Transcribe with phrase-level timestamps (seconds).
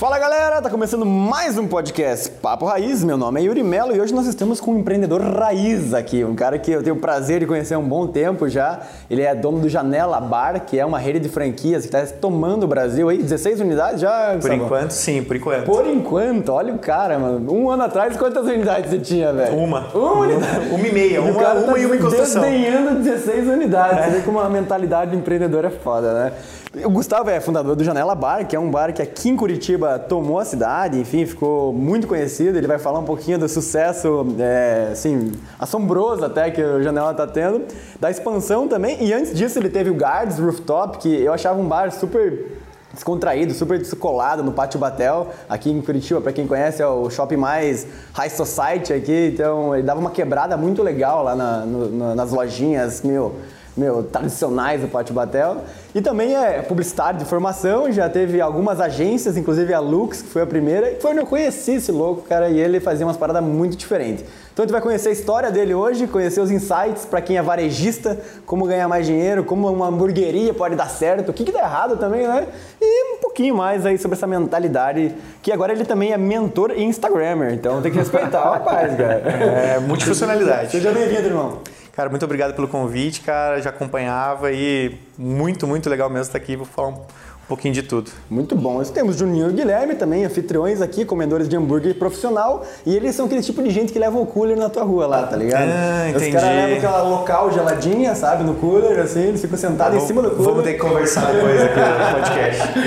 [0.00, 3.04] Fala galera, tá começando mais um podcast Papo Raiz.
[3.04, 6.34] Meu nome é Yuri Melo e hoje nós estamos com um empreendedor raiz aqui, um
[6.34, 8.80] cara que eu tenho o prazer de conhecer há um bom tempo já.
[9.10, 12.64] Ele é dono do Janela Bar, que é uma rede de franquias que está tomando
[12.64, 14.38] o Brasil aí, 16 unidades já.
[14.40, 15.66] Por enquanto, sim, por enquanto.
[15.66, 17.52] Por enquanto, olha o cara, mano.
[17.52, 19.54] Um ano atrás, quantas unidades você tinha, velho?
[19.54, 19.86] Uma.
[19.92, 20.66] Uma unidade.
[20.70, 22.40] Uma e meia, uma, cara uma tá e uma em construção.
[22.40, 23.98] Desdenhando 16 unidades.
[23.98, 24.04] É.
[24.04, 26.32] Você vê como a mentalidade de empreendedor é foda, né?
[26.72, 29.98] O Gustavo é fundador do Janela Bar, que é um bar que aqui em Curitiba
[29.98, 32.56] tomou a cidade, enfim, ficou muito conhecido.
[32.56, 37.26] Ele vai falar um pouquinho do sucesso, é, assim, assombroso até que o Janela está
[37.26, 37.64] tendo,
[37.98, 39.02] da expansão também.
[39.02, 42.56] E antes disso ele teve o Guards Rooftop, que eu achava um bar super
[42.94, 47.36] descontraído, super descolado no Pátio Batel, aqui em Curitiba, para quem conhece, é o shopping
[47.36, 52.30] mais high society aqui, então ele dava uma quebrada muito legal lá na, no, nas
[52.30, 53.34] lojinhas, meu
[53.76, 55.58] meu, tradicionais do Pátio Batel.
[55.94, 60.42] E também é publicitário de formação, já teve algumas agências, inclusive a Lux, que foi
[60.42, 63.42] a primeira, e foi onde eu conheci esse louco, cara, e ele fazia umas paradas
[63.42, 64.24] muito diferentes.
[64.52, 67.42] Então a gente vai conhecer a história dele hoje, conhecer os insights para quem é
[67.42, 71.60] varejista, como ganhar mais dinheiro, como uma hamburgueria pode dar certo, o que, que dá
[71.60, 72.46] errado também, né?
[72.80, 76.82] E um pouquinho mais aí sobre essa mentalidade, que agora ele também é mentor e
[76.82, 79.14] Instagrammer, então tem que respeitar o rapaz, cara.
[79.14, 80.72] É, multifuncionalidade.
[80.72, 81.58] Seja bem-vindo, irmão.
[82.00, 83.60] Cara, muito obrigado pelo convite, cara.
[83.60, 86.56] Já acompanhava e muito, muito legal mesmo estar aqui.
[86.56, 87.04] Vou falar um
[87.50, 88.12] pouquinho de tudo.
[88.30, 88.74] Muito bom.
[88.74, 92.64] Nós temos Juninho e Guilherme também, anfitriões aqui, comedores de hambúrguer profissional.
[92.86, 95.26] E eles são aquele tipo de gente que leva o cooler na tua rua lá,
[95.26, 95.68] tá ligado?
[95.68, 96.28] Ah, entendi.
[96.28, 100.06] Os caras levam aquela local geladinha, sabe, no cooler, assim, eles ficam sentados vamos, em
[100.06, 100.44] cima do cooler.
[100.44, 102.78] Vamos ter que conversar depois aqui no podcast.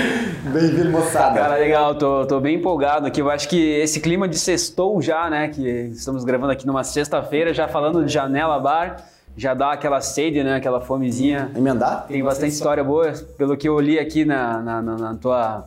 [0.44, 1.38] Bem-vindo, moçada.
[1.38, 3.20] Cara, legal, tô, tô bem empolgado aqui.
[3.20, 7.52] Eu acho que esse clima de sextou já, né, que estamos gravando aqui numa sexta-feira,
[7.52, 10.56] já falando de Janela Bar já dá aquela sede, né?
[10.56, 11.50] Aquela fomezinha.
[11.56, 12.06] Emendar?
[12.06, 13.12] Tem bastante história boa.
[13.36, 15.66] Pelo que eu li aqui na, na, na, na tua,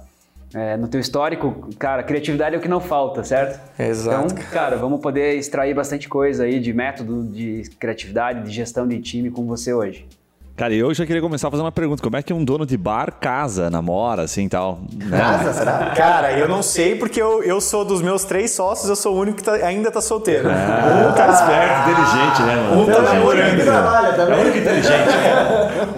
[0.53, 3.59] é, no teu histórico, cara, criatividade é o que não falta, certo?
[3.77, 4.33] Exato.
[4.33, 8.99] Então, cara, vamos poder extrair bastante coisa aí de método de criatividade, de gestão de
[9.01, 10.07] time com você hoje.
[10.57, 12.01] Cara, eu já queria começar a fazer uma pergunta.
[12.01, 14.79] Como é que um dono de bar casa, namora, assim tal?
[14.91, 15.15] Né?
[15.15, 15.93] Casa, será?
[15.95, 19.19] Cara, eu não sei porque eu, eu sou dos meus três sócios, eu sou o
[19.19, 20.49] único que tá, ainda tá solteiro.
[20.49, 22.81] Ah, um tá esperto, inteligente, né, mano?
[22.81, 23.63] Um tá namorando.
[23.63, 25.09] Trabalha, tá é o único inteligente.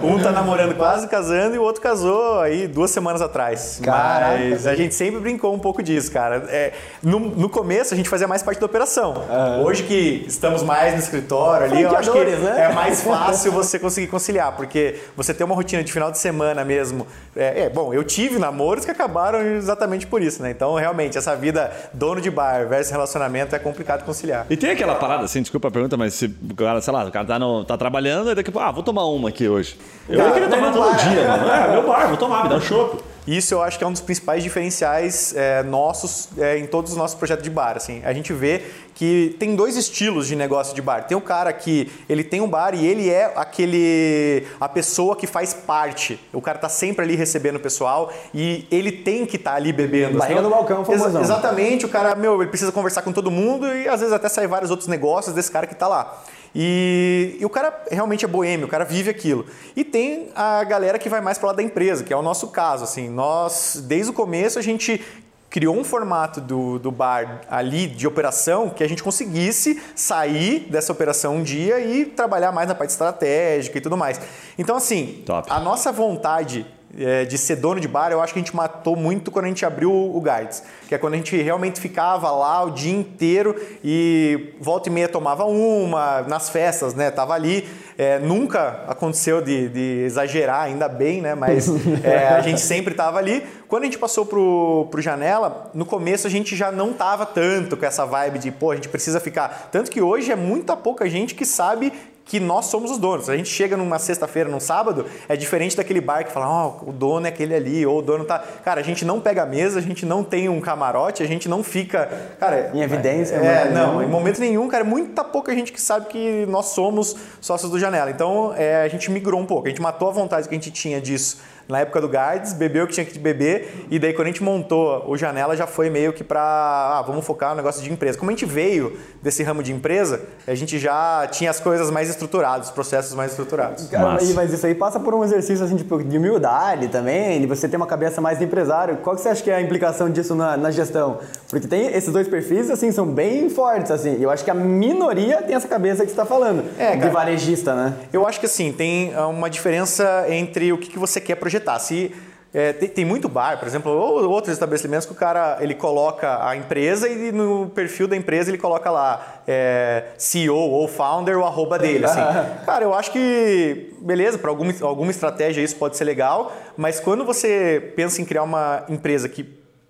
[0.02, 3.80] Um tá namorando quase casando e o outro casou aí duas semanas atrás.
[3.82, 4.38] Caraca.
[4.38, 6.44] Mas a gente sempre brincou um pouco disso, cara.
[6.48, 6.72] É,
[7.02, 9.14] no, no começo a gente fazia mais parte da operação.
[9.14, 9.64] Uhum.
[9.64, 12.66] Hoje que estamos mais no escritório ali, eu acho que né?
[12.70, 16.64] é mais fácil você conseguir conciliar porque você tem uma rotina de final de semana
[16.64, 17.06] mesmo.
[17.34, 20.50] É, é, bom, eu tive namoros que acabaram exatamente por isso, né?
[20.50, 24.46] Então, realmente, essa vida dono de bar versus relacionamento é complicado conciliar.
[24.50, 27.10] E tem aquela parada, assim, desculpa a pergunta, mas se o cara, sei lá, o
[27.10, 29.76] cara tá, no, tá trabalhando e daqui a pouco, ah, vou tomar uma aqui hoje.
[30.08, 31.50] Eu cara, queria tomar todo dia, mano.
[31.50, 33.10] É, meu bar, vou tomar, me dá um chopp.
[33.26, 36.96] Isso eu acho que é um dos principais diferenciais é, nossos é, em todos os
[36.96, 37.76] nossos projetos de bar.
[37.76, 38.02] Assim.
[38.04, 38.62] A gente vê
[38.94, 41.06] que tem dois estilos de negócio de bar.
[41.06, 45.26] Tem o cara que ele tem um bar e ele é aquele a pessoa que
[45.26, 46.18] faz parte.
[46.32, 49.72] O cara tá sempre ali recebendo o pessoal e ele tem que estar tá ali
[49.72, 50.18] bebendo.
[50.18, 51.20] Barriga no balcão, famosão.
[51.20, 54.28] Ex exatamente, o cara, meu, ele precisa conversar com todo mundo e às vezes até
[54.28, 56.20] sai vários outros negócios desse cara que tá lá.
[56.54, 59.46] E, e, o cara realmente é boêmio, o cara vive aquilo.
[59.76, 62.48] E tem a galera que vai mais para lá da empresa, que é o nosso
[62.48, 62.84] caso.
[62.84, 65.00] Assim, nós, desde o começo, a gente
[65.48, 70.92] criou um formato do, do bar ali de operação que a gente conseguisse sair dessa
[70.92, 74.20] operação um dia e trabalhar mais na parte estratégica e tudo mais.
[74.56, 75.50] Então, assim, Top.
[75.50, 76.64] a nossa vontade
[76.98, 79.48] é, de ser dono de bar, eu acho que a gente matou muito quando a
[79.48, 83.54] gente abriu o Guides, que é quando a gente realmente ficava lá o dia inteiro
[83.82, 87.10] e volta e meia tomava uma, nas festas, né?
[87.10, 87.68] Tava ali.
[87.98, 91.34] É, nunca aconteceu de, de, exagerar, ainda bem, né?
[91.34, 91.68] Mas
[92.02, 93.44] é, a gente sempre tava ali.
[93.68, 97.76] Quando a gente passou pro, pro Janela, no começo a gente já não tava tanto
[97.76, 99.68] com essa vibe de, pô, a gente precisa ficar.
[99.70, 101.92] Tanto que hoje é muita pouca gente que sabe
[102.30, 103.28] que nós somos os donos.
[103.28, 106.90] A gente chega numa sexta-feira, num sábado, é diferente daquele bar que fala, ó, oh,
[106.90, 108.38] o dono é aquele ali, ou o dono tá.
[108.38, 111.48] Cara, a gente não pega a mesa, a gente não tem um camarote, a gente
[111.48, 112.08] não fica.
[112.38, 115.80] Cara, em evidência, é, é não, em momento nenhum, cara, é muita pouca gente que
[115.80, 118.12] sabe que nós somos sócios do Janela.
[118.12, 120.70] Então, é, a gente migrou um pouco, a gente matou a vontade que a gente
[120.70, 121.38] tinha disso
[121.70, 124.42] na época do Guards, bebeu o que tinha que beber, e daí quando a gente
[124.42, 128.18] montou o Janela já foi meio que para, ah, vamos focar no negócio de empresa.
[128.18, 132.08] Como a gente veio desse ramo de empresa, a gente já tinha as coisas mais
[132.08, 133.86] estruturadas, os processos mais estruturados.
[133.88, 137.46] Cara, mas, mas isso aí passa por um exercício assim, tipo, de humildade também, de
[137.46, 138.96] você ter uma cabeça mais de empresário.
[138.98, 141.18] Qual que você acha que é a implicação disso na, na gestão?
[141.48, 144.16] Porque tem esses dois perfis, assim, são bem fortes, assim.
[144.20, 147.12] Eu acho que a minoria tem essa cabeça que você está falando, É, de cara.
[147.12, 147.94] varejista, né?
[148.12, 151.59] Eu acho que assim, tem uma diferença entre o que, que você quer projetar.
[151.78, 152.12] Se
[152.52, 156.44] é, tem, tem muito bar, por exemplo, ou outros estabelecimentos que o cara ele coloca
[156.44, 161.44] a empresa e no perfil da empresa ele coloca lá é, CEO ou founder o
[161.44, 162.04] arroba dele.
[162.04, 162.20] Assim.
[162.66, 167.24] Cara, eu acho que, beleza, para alguma, alguma estratégia isso pode ser legal, mas quando
[167.24, 169.44] você pensa em criar uma empresa que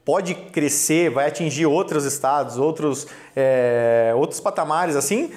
[0.05, 5.31] pode crescer, vai atingir outros estados, outros, é, outros patamares assim,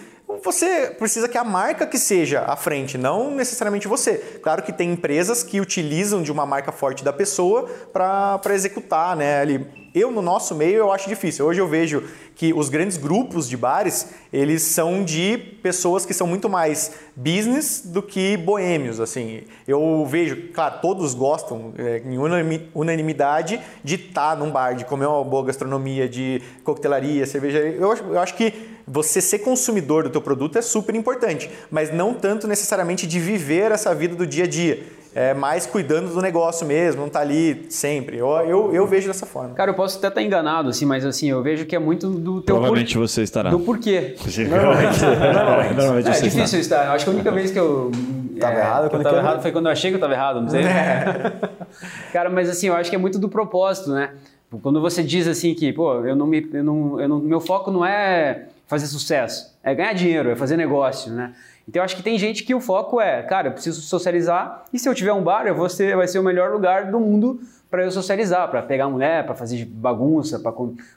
[0.43, 4.39] você precisa que a marca que seja à frente, não necessariamente você.
[4.41, 9.41] Claro que tem empresas que utilizam de uma marca forte da pessoa para executar, né?
[9.41, 9.83] Ali.
[9.93, 11.45] Eu, no nosso meio, eu acho difícil.
[11.45, 12.03] Hoje eu vejo
[12.35, 17.83] que os grandes grupos de bares, eles são de pessoas que são muito mais business
[17.85, 19.43] do que boêmios, assim.
[19.67, 25.05] Eu vejo, claro, todos gostam, é, em unanimi- unanimidade, de estar num bar, de comer
[25.05, 27.59] uma boa gastronomia, de coquetelaria, cerveja.
[27.59, 32.13] Eu eu acho que você ser consumidor do teu produto é super importante, mas não
[32.13, 34.83] tanto necessariamente de viver essa vida do dia a dia.
[35.15, 38.17] É mais cuidando do negócio mesmo, não tá ali sempre.
[38.17, 39.53] Eu, eu, eu vejo dessa forma.
[39.53, 42.41] Cara, eu posso até estar enganado, assim, mas assim, eu vejo que é muito do
[42.41, 43.51] teu Provavelmente por- você estará.
[43.51, 44.15] Do porquê.
[44.49, 46.91] Normalmente, normalmente, normalmente É você difícil estar.
[46.91, 47.91] Acho que a única vez que eu.
[48.39, 50.01] Tava é, errado, que eu quando tava eu- errado foi quando eu achei que eu
[50.01, 50.63] tava errado, não sei.
[52.11, 54.11] Cara, mas assim, eu acho que é muito do propósito, né?
[54.61, 57.71] Quando você diz assim que, pô, eu não me, eu não, eu não, meu foco
[57.71, 61.33] não é fazer sucesso, é ganhar dinheiro, é fazer negócio, né?
[61.67, 64.79] Então eu acho que tem gente que o foco é, cara, eu preciso socializar e
[64.79, 67.39] se eu tiver um bar, eu vou ser, vai ser o melhor lugar do mundo
[67.69, 70.41] para eu socializar, para pegar mulher, para fazer bagunça,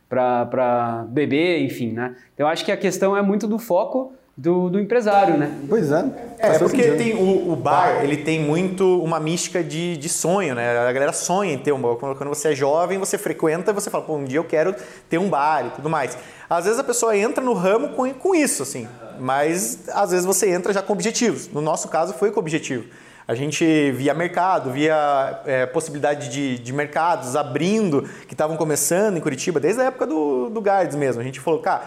[0.09, 2.17] para beber, enfim, né?
[2.35, 5.51] Então eu acho que a questão é muito do foco do, do empresário, né?
[5.67, 6.05] Pois é.
[6.39, 10.55] É, Faz porque tem o, o bar, ele tem muito uma mística de, de sonho,
[10.55, 10.79] né?
[10.79, 11.97] A galera sonha em ter um bar.
[11.97, 14.75] Quando quando você é jovem, você frequenta, você fala, pô, um dia eu quero
[15.09, 16.19] ter um bar e tudo mais.
[16.51, 18.87] Às vezes a pessoa entra no ramo com, com isso, assim.
[19.19, 21.49] Mas às vezes você entra já com objetivos.
[21.49, 22.85] No nosso caso, foi com objetivo.
[23.27, 29.21] A gente via mercado, via é, possibilidade de, de mercados abrindo, que estavam começando em
[29.21, 31.21] Curitiba, desde a época do, do Guards mesmo.
[31.21, 31.83] A gente falou, cara,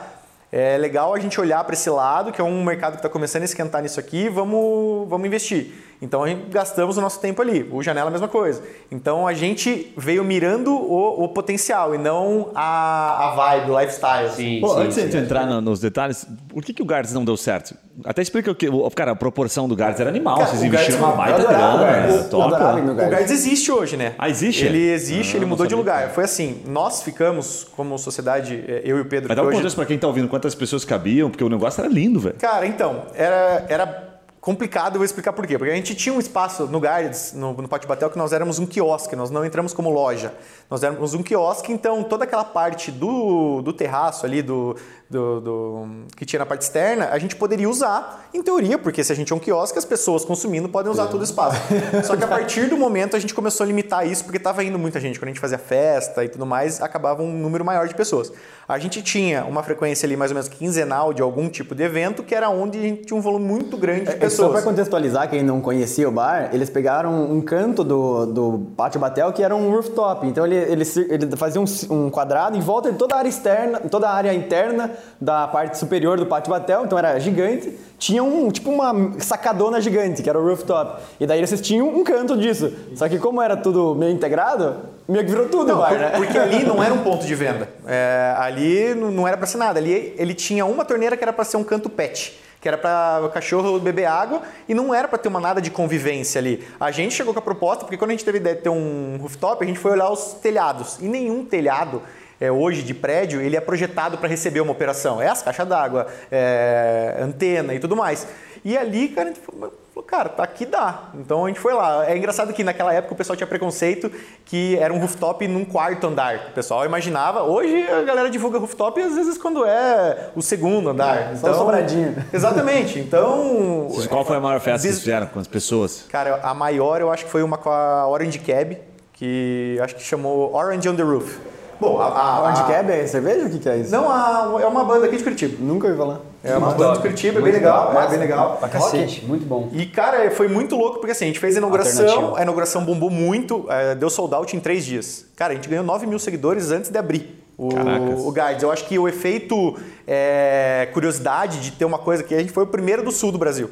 [0.51, 3.43] é legal a gente olhar para esse lado, que é um mercado que está começando
[3.43, 5.71] a esquentar nisso aqui, vamos, vamos investir.
[6.01, 7.67] Então a gente gastamos o nosso tempo ali.
[7.71, 8.61] O Janela a mesma coisa.
[8.89, 14.29] Então a gente veio mirando o, o potencial e não a, a vibe, o lifestyle.
[14.31, 15.17] Sim, Pô, sim, antes de sim.
[15.17, 17.75] entrar no- nos detalhes, por que, que o Guards não deu certo?
[18.05, 18.69] Até explica o que.
[18.69, 20.37] o- Cara, a proporção do Guards era animal.
[20.37, 22.07] Cara, Vocês o investiram Guards- uma baita grana.
[22.07, 22.23] Né?
[22.29, 22.81] Top.
[22.81, 23.11] no O Guards.
[23.13, 24.13] Guards existe hoje, né?
[24.17, 24.65] Ah, existe?
[24.65, 26.09] Ele existe, Ah, ele mudou de lugar.
[26.11, 29.57] Foi assim, nós ficamos como sociedade, eh, eu e o Pedro, Mas dá um hoje...
[29.57, 32.35] contexto pra quem tá ouvindo quantas pessoas cabiam, porque o negócio era lindo, velho.
[32.39, 34.08] Cara, então, era, era
[34.41, 35.57] complicado, eu vou explicar por quê.
[35.57, 38.59] Porque a gente tinha um espaço no Guards, no, no Pátio Batel, que nós éramos
[38.59, 40.33] um quiosque, nós não entramos como loja.
[40.69, 44.75] Nós éramos um quiosque, então toda aquela parte do, do terraço ali, do,
[45.09, 49.11] do, do- que tinha na parte externa, a gente poderia usar, em teoria, porque se
[49.11, 51.59] a gente é um quiosque, as pessoas consumindo podem usar todo o espaço.
[52.05, 54.77] Só que a partir do momento a gente começou a limitar isso, porque estava indo
[54.77, 55.19] muita gente.
[55.19, 58.31] Quando a gente fazia festa e tudo mais, acabava um número maior de pessoas.
[58.69, 62.21] A gente tinha uma frequência ali mais ou menos quinzenal de algum tipo de evento,
[62.21, 64.51] que era onde a gente tinha um volume muito grande de É, Só pessoas.
[64.51, 69.33] para contextualizar quem não conhecia o bar, eles pegaram um canto do, do Pátio Batel
[69.33, 70.27] que era um rooftop.
[70.27, 73.79] Então ele, ele, ele fazia um, um quadrado em volta de toda a área externa,
[73.79, 77.73] toda a área interna da parte superior do Pátio Batel, então era gigante.
[77.97, 81.01] Tinha um tipo uma sacadona gigante, que era o rooftop.
[81.19, 82.71] E daí eles tinham um canto disso.
[82.93, 84.75] Só que como era tudo meio integrado,
[85.11, 86.11] meio que virou tudo Não, bar, por- né?
[86.15, 87.67] porque ali não era um ponto de venda.
[87.87, 89.79] É, ali não era para ser nada.
[89.79, 92.39] Ali ele tinha uma torneira que era para ser um canto pet.
[92.61, 95.71] Que era para o cachorro beber água e não era para ter uma nada de
[95.71, 96.67] convivência ali.
[96.77, 99.17] A gente chegou com a proposta, porque quando a gente teve ideia de ter um
[99.21, 100.97] rooftop, a gente foi olhar os telhados.
[100.99, 102.01] E nenhum telhado
[102.41, 105.21] é, hoje de prédio, ele é projetado para receber uma operação.
[105.21, 108.27] É as caixas d'água, é, antena e tudo mais.
[108.63, 109.71] E ali, cara, a gente falou,
[110.05, 111.03] cara, tá aqui dá.
[111.13, 112.09] Então a gente foi lá.
[112.09, 114.11] É engraçado que naquela época o pessoal tinha preconceito
[114.45, 116.47] que era um rooftop num quarto andar.
[116.49, 117.43] O pessoal imaginava.
[117.43, 121.35] Hoje a galera divulga rooftop às vezes quando é o segundo andar.
[121.37, 122.15] só o sobradinho.
[122.33, 122.99] Exatamente.
[122.99, 123.87] Então.
[124.09, 126.05] Qual foi a maior festa que vocês fizeram com as pessoas?
[126.09, 128.77] Cara, a maior eu acho que foi uma com a Orange Cab,
[129.13, 131.37] que acho que chamou Orange on the Roof.
[131.79, 133.45] Bom, a, a, a- Cab é cerveja?
[133.45, 133.91] O que, que é isso?
[133.91, 135.55] Não, a- é uma banda aqui de Curitiba.
[135.59, 136.19] Nunca ouvi falar.
[136.43, 138.57] É uma Muito banda de Curitiba, é bem legal, top, é bem legal.
[138.57, 139.69] Pra cacete, muito bom.
[139.73, 143.09] E, cara, foi muito louco, porque assim, a gente fez a inauguração, a inauguração bombou
[143.09, 145.25] muito, é, deu sold out em três dias.
[145.35, 148.19] Cara, a gente ganhou 9 mil seguidores antes de abrir o, Caracas.
[148.21, 148.63] o Guides.
[148.63, 149.77] Eu acho que o efeito
[150.07, 153.37] é, curiosidade de ter uma coisa que a gente foi o primeiro do sul do
[153.37, 153.69] Brasil.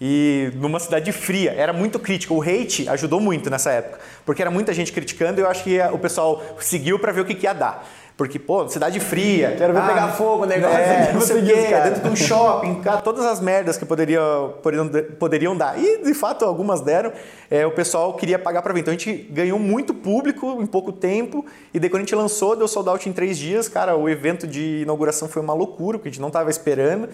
[0.00, 2.34] E numa cidade fria, era muito crítico.
[2.34, 5.80] O hate ajudou muito nessa época, porque era muita gente criticando e eu acho que
[5.92, 7.88] o pessoal seguiu pra ver o que, que ia dar.
[8.18, 9.54] Porque, pô, cidade fria.
[9.56, 12.80] Quero ver pegar fogo o negócio É, não sei o quê, dentro de um shopping,
[12.80, 15.78] cara, todas as merdas que poderiam, poderiam, poderiam dar.
[15.78, 17.12] E, de fato, algumas deram.
[17.48, 18.80] É, o pessoal queria pagar para ver.
[18.80, 21.46] Então, a gente ganhou muito público em pouco tempo.
[21.72, 23.68] E daí, quando a gente lançou, deu sold out em três dias.
[23.68, 27.08] Cara, o evento de inauguração foi uma loucura, porque a gente não estava esperando.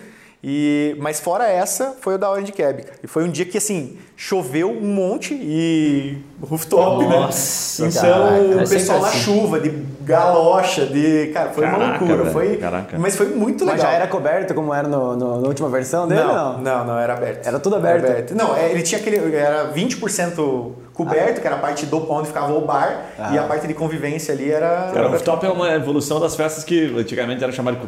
[0.46, 2.82] E, mas fora essa, foi o da Orange Cab.
[2.82, 2.98] cara.
[3.02, 7.88] E foi um dia que, assim, choveu um monte e rooftop, Nossa, né?
[7.88, 9.18] Então, caraca, o é pessoal na assim.
[9.20, 9.70] chuva, de
[10.02, 11.30] galocha, de...
[11.32, 12.16] Cara, foi uma Caraca, loucura.
[12.24, 12.98] velho, Foi, caraca.
[12.98, 13.90] Mas foi muito Mas legal.
[13.90, 16.20] já era coberto como era no, no- na última versão dele?
[16.22, 16.60] Não, Não.
[16.60, 17.46] não, não, era aberto.
[17.46, 18.34] Era tudo aberto?
[18.34, 19.34] Não, é, ele tinha aquele.
[19.34, 23.00] Era 20% coberto, que era a parte do onde ficava o bar,
[23.32, 24.90] e a parte de convivência ali era.
[24.92, 27.86] Cara, o rooftop é uma evolução das festas que antigamente era chamado de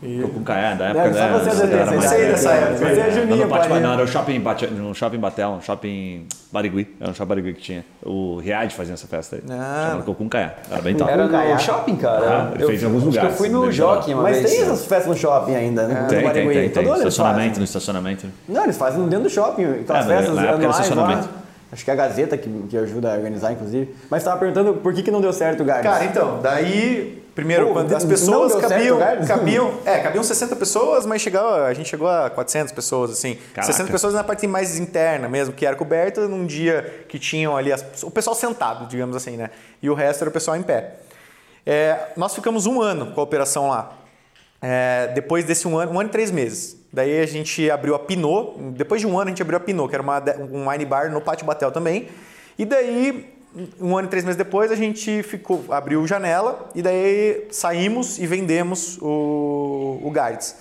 [0.00, 0.28] Cucuncaiá, lembra?
[0.28, 1.38] Cucuncaiá, da época, Deve só né?
[1.38, 2.76] você Era mais- sei dessa época.
[2.78, 3.80] Você é Juninho, Não, no Pátio- pai.
[3.80, 4.38] não, era o shopping,
[4.72, 6.96] no shopping Batel, um shopping Barigui.
[6.98, 7.84] Era um shopping Barigui que tinha.
[8.02, 9.42] O Riad fazia essa festa aí.
[9.50, 9.84] Ah.
[9.88, 10.54] Chamava Cucuncaiá.
[10.70, 11.10] Era bem top.
[11.10, 11.54] Era Caiá.
[11.54, 12.26] no shopping, cara.
[12.26, 14.50] Ah, ele fez em alguns acho que lugares, Eu fui no Jockey uma Mas vez.
[14.50, 15.94] tem essas festas no shopping ainda, né?
[15.94, 16.54] Tem, No tem, Barigui.
[16.54, 16.84] tem, tem.
[16.84, 18.26] Todo Estacionamento, no estacionamento.
[18.48, 20.70] Não, eles fazem dentro do shopping, aquelas É, festas na época era lá.
[20.70, 21.28] estacionamento.
[21.72, 23.94] Acho que é a Gazeta que, que ajuda a organizar, inclusive.
[24.10, 25.92] Mas tava perguntando por que, que não deu certo o Gardens.
[25.92, 27.19] Cara, então, daí.
[27.40, 29.74] Primeiro, Pô, quando as pessoas deu certo cabiam, cabiam.
[29.84, 33.36] É, cabiam 60 pessoas, mas chegava, a gente chegou a 400 pessoas, assim.
[33.54, 33.72] Caraca.
[33.72, 37.72] 60 pessoas na parte mais interna mesmo, que era coberta num dia que tinham ali
[37.72, 39.50] as- o pessoal sentado, digamos assim, né?
[39.82, 40.96] E o resto era o pessoal em pé.
[41.66, 43.92] É, nós ficamos um ano com a operação lá.
[44.62, 46.76] É, depois desse um ano, um ano e três meses.
[46.92, 48.56] Daí a gente abriu a Pinot.
[48.72, 51.10] Depois de um ano a gente abriu a Pinot, que era uma, um wine bar
[51.10, 52.08] no Pátio Batel também.
[52.58, 53.32] E daí,
[53.80, 58.26] um ano e três meses depois, a gente ficou, abriu janela e daí saímos e
[58.26, 60.56] vendemos o, o Guides.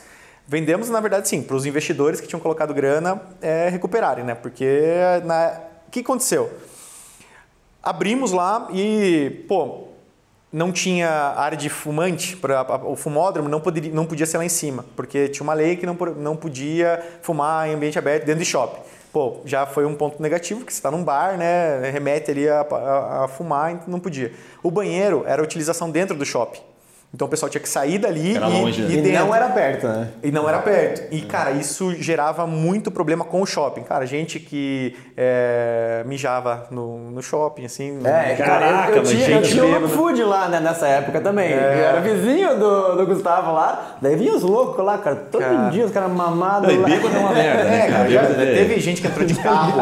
[0.48, 4.34] Vendemos, na verdade, sim, para os investidores que tinham colocado grana é, recuperarem, né?
[4.34, 4.66] Porque
[5.24, 6.52] na, o que aconteceu?
[7.84, 9.90] Abrimos lá e, pô,
[10.52, 14.50] não tinha área de fumante, pra, o fumódromo não, poderia, não podia ser lá em
[14.50, 18.50] cima, porque tinha uma lei que não, não podia fumar em ambiente aberto dentro de
[18.50, 18.82] shopping.
[19.12, 22.62] Pô, já foi um ponto negativo, que você está num bar, né, remete ali a,
[22.62, 24.32] a- a fumar, então não podia.
[24.62, 26.62] O banheiro era a utilização dentro do shopping.
[27.12, 28.88] Então o pessoal tinha que sair dali Era e, longe, né?
[28.92, 29.26] e E dentro.
[29.26, 30.10] não era perto, né?
[30.22, 31.12] E não era perto.
[31.12, 33.82] E, cara, isso gerava muito problema com o shopping.
[33.82, 37.98] Cara, gente que é, mijava no, no shopping, assim.
[38.06, 39.88] É, Caraca, cara, eu, eu tinha, eu gente tinha um bêbada.
[39.94, 41.50] food lá né, nessa época também.
[41.52, 43.98] Eu era vizinho do, do Gustavo lá.
[44.00, 45.16] Daí vinha os loucos lá, cara.
[45.16, 45.70] Todo Cara.
[45.72, 46.88] dia os caras mamados Não, e lá.
[46.90, 47.88] bêbado é uma merda, né?
[47.88, 49.74] É, cara, já Bêbado é- teve gente que entrou de carro,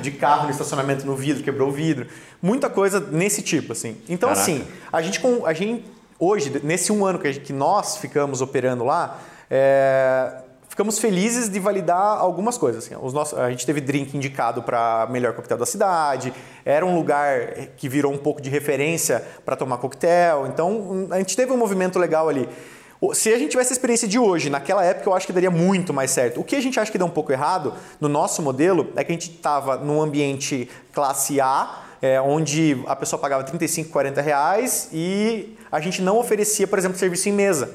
[0.00, 2.06] de carro no estacionamento no vidro, quebrou o vidro.
[2.40, 3.96] Muita coisa nesse tipo, assim.
[4.08, 4.40] Então, Caraca.
[4.40, 5.84] assim, a gente, com- a gente
[6.20, 9.18] hoje, nesse um ano que, gente- que nós ficamos operando lá,
[9.50, 10.32] é,
[10.68, 12.84] ficamos felizes de validar algumas coisas.
[12.84, 12.94] Assim.
[13.02, 16.32] Os nossos, a gente teve drink indicado para melhor coquetel da cidade,
[16.64, 20.46] era um lugar que virou um pouco de referência para tomar coquetel.
[20.46, 22.48] Então, a gente teve um movimento legal ali.
[23.14, 25.90] Se a gente tivesse a experiência de hoje, naquela época eu acho que daria muito
[25.90, 26.38] mais certo.
[26.38, 29.10] O que a gente acha que deu um pouco errado no nosso modelo é que
[29.10, 34.88] a gente estava num ambiente classe A, é, onde a pessoa pagava 35, 40 reais
[34.92, 37.70] e a gente não oferecia, por exemplo, serviço em mesa.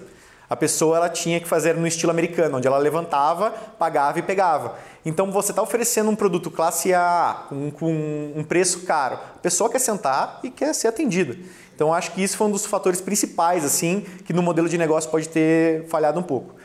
[0.50, 4.76] A pessoa ela tinha que fazer no estilo americano, onde ela levantava, pagava e pegava.
[5.04, 9.16] Então você está oferecendo um produto classe A com, com um preço caro.
[9.16, 11.36] A pessoa quer sentar e quer ser atendida.
[11.76, 15.10] Então acho que isso foi um dos fatores principais assim que no modelo de negócio
[15.10, 16.56] pode ter falhado um pouco.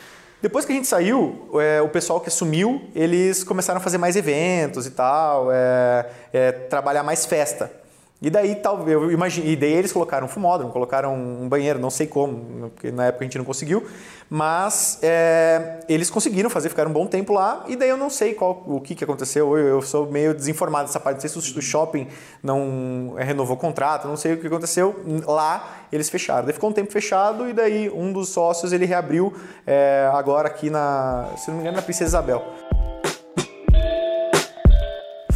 [0.42, 4.16] Depois que a gente saiu, é, o pessoal que assumiu, eles começaram a fazer mais
[4.16, 7.79] eventos e tal, é, é, trabalhar mais festa.
[8.22, 11.88] E daí, talvez, eu imagino, e daí eles colocaram um fumódromo, colocaram um banheiro, não
[11.88, 13.86] sei como, porque na época a gente não conseguiu,
[14.28, 18.34] mas é, eles conseguiram fazer, ficaram um bom tempo lá, e daí eu não sei
[18.34, 21.58] qual, o que, que aconteceu, eu, eu sou meio desinformado dessa parte, não sei se
[21.58, 22.08] o, shopping
[22.42, 26.44] não renovou o contrato, não sei o que aconteceu, lá eles fecharam.
[26.44, 29.32] Daí ficou um tempo fechado, e daí um dos sócios ele reabriu
[29.66, 32.69] é, agora aqui na, se não me engano, na Princesa Isabel.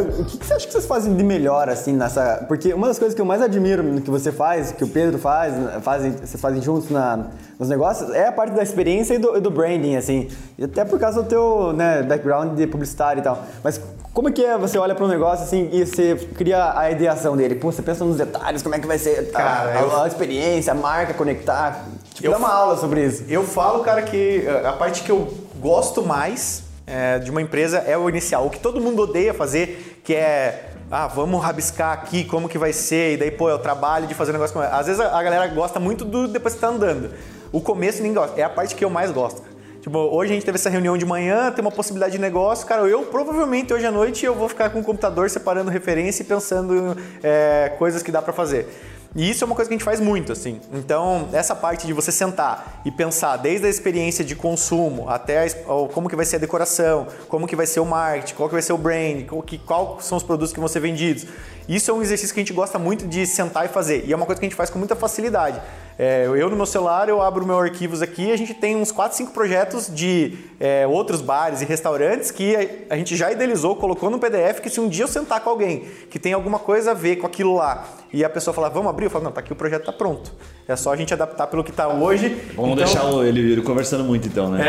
[0.00, 2.44] Cara, o que, que você acha que vocês fazem de melhor, assim, nessa.
[2.48, 5.18] Porque uma das coisas que eu mais admiro no que você faz, que o Pedro
[5.18, 7.26] faz, fazem, vocês fazem juntos na,
[7.58, 10.28] nos negócios, é a parte da experiência e do, e do branding, assim.
[10.58, 13.42] E até por causa do teu né, background de publicitário e tal.
[13.62, 13.80] Mas
[14.12, 17.36] como é que é você olha para um negócio assim e você cria a ideação
[17.36, 17.54] dele?
[17.54, 20.72] Pô, você pensa nos detalhes, como é que vai ser Cara, a, eu- a, experiência,
[20.72, 21.84] a marca, conectar.
[22.14, 23.24] Tipo, Eu dá uma aula sobre isso.
[23.28, 27.78] Eu falo, cara, que eh, a parte que eu gosto mais eh, de uma empresa
[27.78, 28.46] é o inicial.
[28.46, 30.70] O que todo mundo odeia fazer, que é.
[30.90, 34.14] Ah, vamos rabiscar aqui como que vai ser, e daí, pô, é o trabalho de
[34.14, 37.12] fazer um negócio como Às vezes a galera gosta muito do depois que tá andando.
[37.52, 38.40] O começo ninguém gosta.
[38.40, 39.42] É a parte que eu mais gosto.
[39.80, 42.66] Tipo, hoje a gente teve essa reunião de manhã, tem uma possibilidade de negócio.
[42.66, 46.26] Cara, eu provavelmente hoje à noite eu vou ficar com o computador separando referência e
[46.26, 48.68] pensando eh, coisas que dá pra fazer.
[49.14, 50.60] E isso é uma coisa que a gente faz muito, assim.
[50.72, 55.50] Então, essa parte de você sentar e pensar desde a experiência de consumo até a
[55.92, 58.62] como que vai ser a decoração, como que vai ser o marketing, qual que vai
[58.62, 61.26] ser o brand, qual, que, qual são os produtos que vão ser vendidos.
[61.68, 64.04] Isso é um exercício que a gente gosta muito de sentar e fazer.
[64.06, 65.60] E é uma coisa que a gente faz com muita facilidade.
[65.98, 68.92] É, eu no meu celular, eu abro meus arquivos aqui e a gente tem uns
[68.92, 73.74] 4, 5 projetos de é, outros bares e restaurantes que a, a gente já idealizou,
[73.74, 76.92] colocou no PDF, que se um dia eu sentar com alguém que tem alguma coisa
[76.92, 79.40] a ver com aquilo lá e a pessoa falar, vamos abrir, eu falo, não, tá
[79.40, 80.32] aqui o projeto tá pronto.
[80.68, 82.28] É só a gente adaptar pelo que tá hoje.
[82.56, 84.64] Vamos Então, deixar o- ele, ele conversando muito então, né?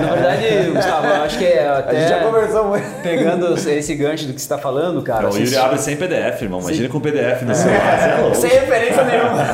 [0.00, 3.02] Na verdade, Gustavo, eu acho que é A gente já até conversou muito.
[3.02, 5.28] pegando esse gancho do que você está falando, cara.
[5.28, 6.60] o vocês- Yuri abre sem PDF, irmão.
[6.60, 7.98] Imagina com PDF no celular.
[7.98, 8.36] Você é louco.
[8.36, 9.44] Sem referência nenhuma.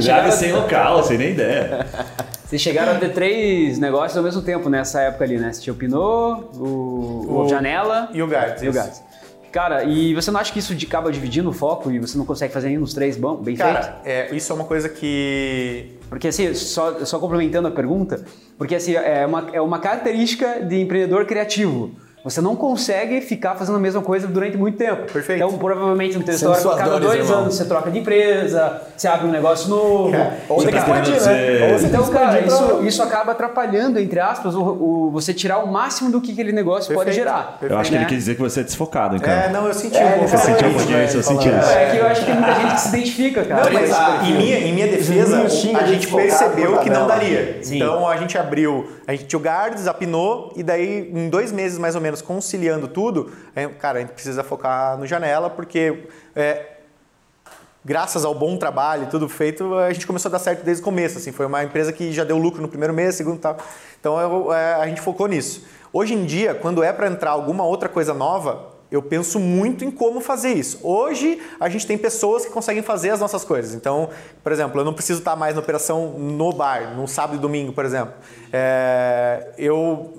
[0.00, 1.86] Você abre sem local, sem nem ideia.
[2.44, 5.52] Vocês chegaram a ter três negócios ao mesmo tempo nessa época ali, né?
[5.52, 9.02] Você tinha o Pinot, o, o Janela E o Gardens, E o isso.
[9.52, 12.24] Cara, e você não acha que isso de- acaba dividindo o foco e você não
[12.24, 13.72] consegue fazer nenhum dos três bom, bem feito?
[13.72, 18.24] Cara, é, isso é uma coisa que Porque assim, só, só complementando a pergunta,
[18.56, 21.90] porque assim, é uma, é uma característica de empreendedor criativo.
[22.22, 25.10] Você não consegue ficar fazendo a mesma coisa durante muito tempo.
[25.10, 25.42] Perfeito.
[25.42, 27.40] Então, provavelmente, no suas cada dores, dois irmão.
[27.42, 30.14] anos você troca de empresa, você abre um negócio novo.
[30.48, 31.72] Ou Você tem que querendo expandir, né?
[31.72, 35.66] Ou você Então, cara, isso, isso acaba atrapalhando, entre aspas, o, o- você tirar o
[35.66, 37.58] máximo do que aquele negócio pode Perfeito, gerar.
[37.62, 38.08] Eu acho que ele né?
[38.08, 39.32] quis dizer que você é desfocado, então.
[39.32, 40.28] É, não, eu senti É, um pouco.
[40.28, 41.04] Você sentiu um pouquinho né?
[41.04, 41.70] isso, eu senti isso.
[41.70, 43.64] É que eu acho que tem muita gente que se identifica, cara.
[43.64, 47.60] Não, mas ah, em minha, em minha defesa, a gente percebeu que não daria.
[47.66, 51.50] Então a gente abriu, a gente tinha o Gardens, a Pinot, e daí em dois
[51.52, 56.08] meses mais ou menos, conciliando tudo, é, cara, a gente precisa focar no Janela, porque
[56.34, 56.66] é,
[57.84, 61.18] graças ao bom trabalho tudo feito, a gente começou a dar certo desde o começo.
[61.18, 63.56] Assim, foi uma empresa que já deu lucro no primeiro mês, segundo tal.
[64.00, 65.64] Então eu- é, a gente focou nisso.
[65.92, 69.90] Hoje em dia, quando é para entrar alguma outra coisa nova, eu penso muito em
[69.90, 70.80] como fazer isso.
[70.82, 73.72] Hoje a gente tem pessoas que conseguem fazer as nossas coisas.
[73.74, 74.10] Então,
[74.42, 77.72] por exemplo, eu não preciso estar mais na operação no bar, no sábado e domingo,
[77.72, 78.14] por exemplo.
[78.52, 80.12] É, eu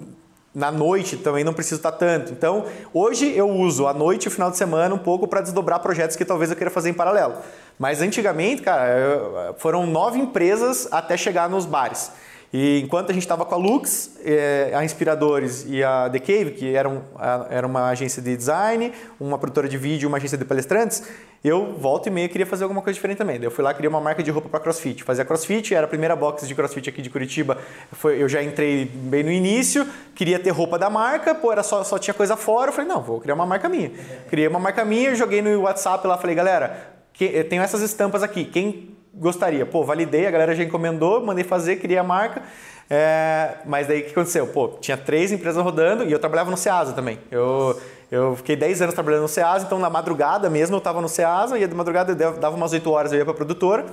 [0.53, 2.31] na noite também não preciso estar tanto.
[2.33, 5.79] Então, hoje eu uso a noite e o final de semana um pouco para desdobrar
[5.79, 7.35] projetos que talvez eu queira fazer em paralelo.
[7.79, 12.11] Mas antigamente, cara, foram nove empresas até chegar nos bares.
[12.53, 16.51] E enquanto a gente estava com a Lux, eh, a Inspiradores e a The Cave,
[16.51, 17.03] que eram,
[17.49, 21.01] era uma agência de design, uma produtora de vídeo, uma agência de palestrantes,
[21.43, 23.37] eu volta e meia queria fazer alguma coisa diferente também.
[23.37, 25.01] Daí eu fui lá, criei uma marca de roupa para CrossFit.
[25.01, 27.57] Fazia CrossFit, era a primeira box de CrossFit aqui de Curitiba.
[27.93, 31.85] Foi, eu já entrei bem no início, queria ter roupa da marca, pô, era só,
[31.85, 32.69] só tinha coisa fora.
[32.69, 33.91] Eu falei, não, vou criar uma marca minha.
[34.29, 38.21] Criei uma marca minha, joguei no WhatsApp lá, falei, galera, que, eu tenho essas estampas
[38.21, 38.43] aqui.
[38.43, 39.65] Quem gostaria?
[39.65, 42.41] Pô, validei, a galera já encomendou, mandei fazer, criei a marca.
[42.89, 44.47] É, mas daí o que aconteceu?
[44.47, 47.19] Pô, tinha três empresas rodando e eu trabalhava no Ceasa também.
[47.31, 47.79] Eu,
[48.11, 51.57] eu fiquei 10 anos trabalhando no Ceasa, então na madrugada mesmo eu estava no Ceasa,
[51.57, 53.85] ia de madrugada, eu dava umas 8 horas, eu ia pra produtora.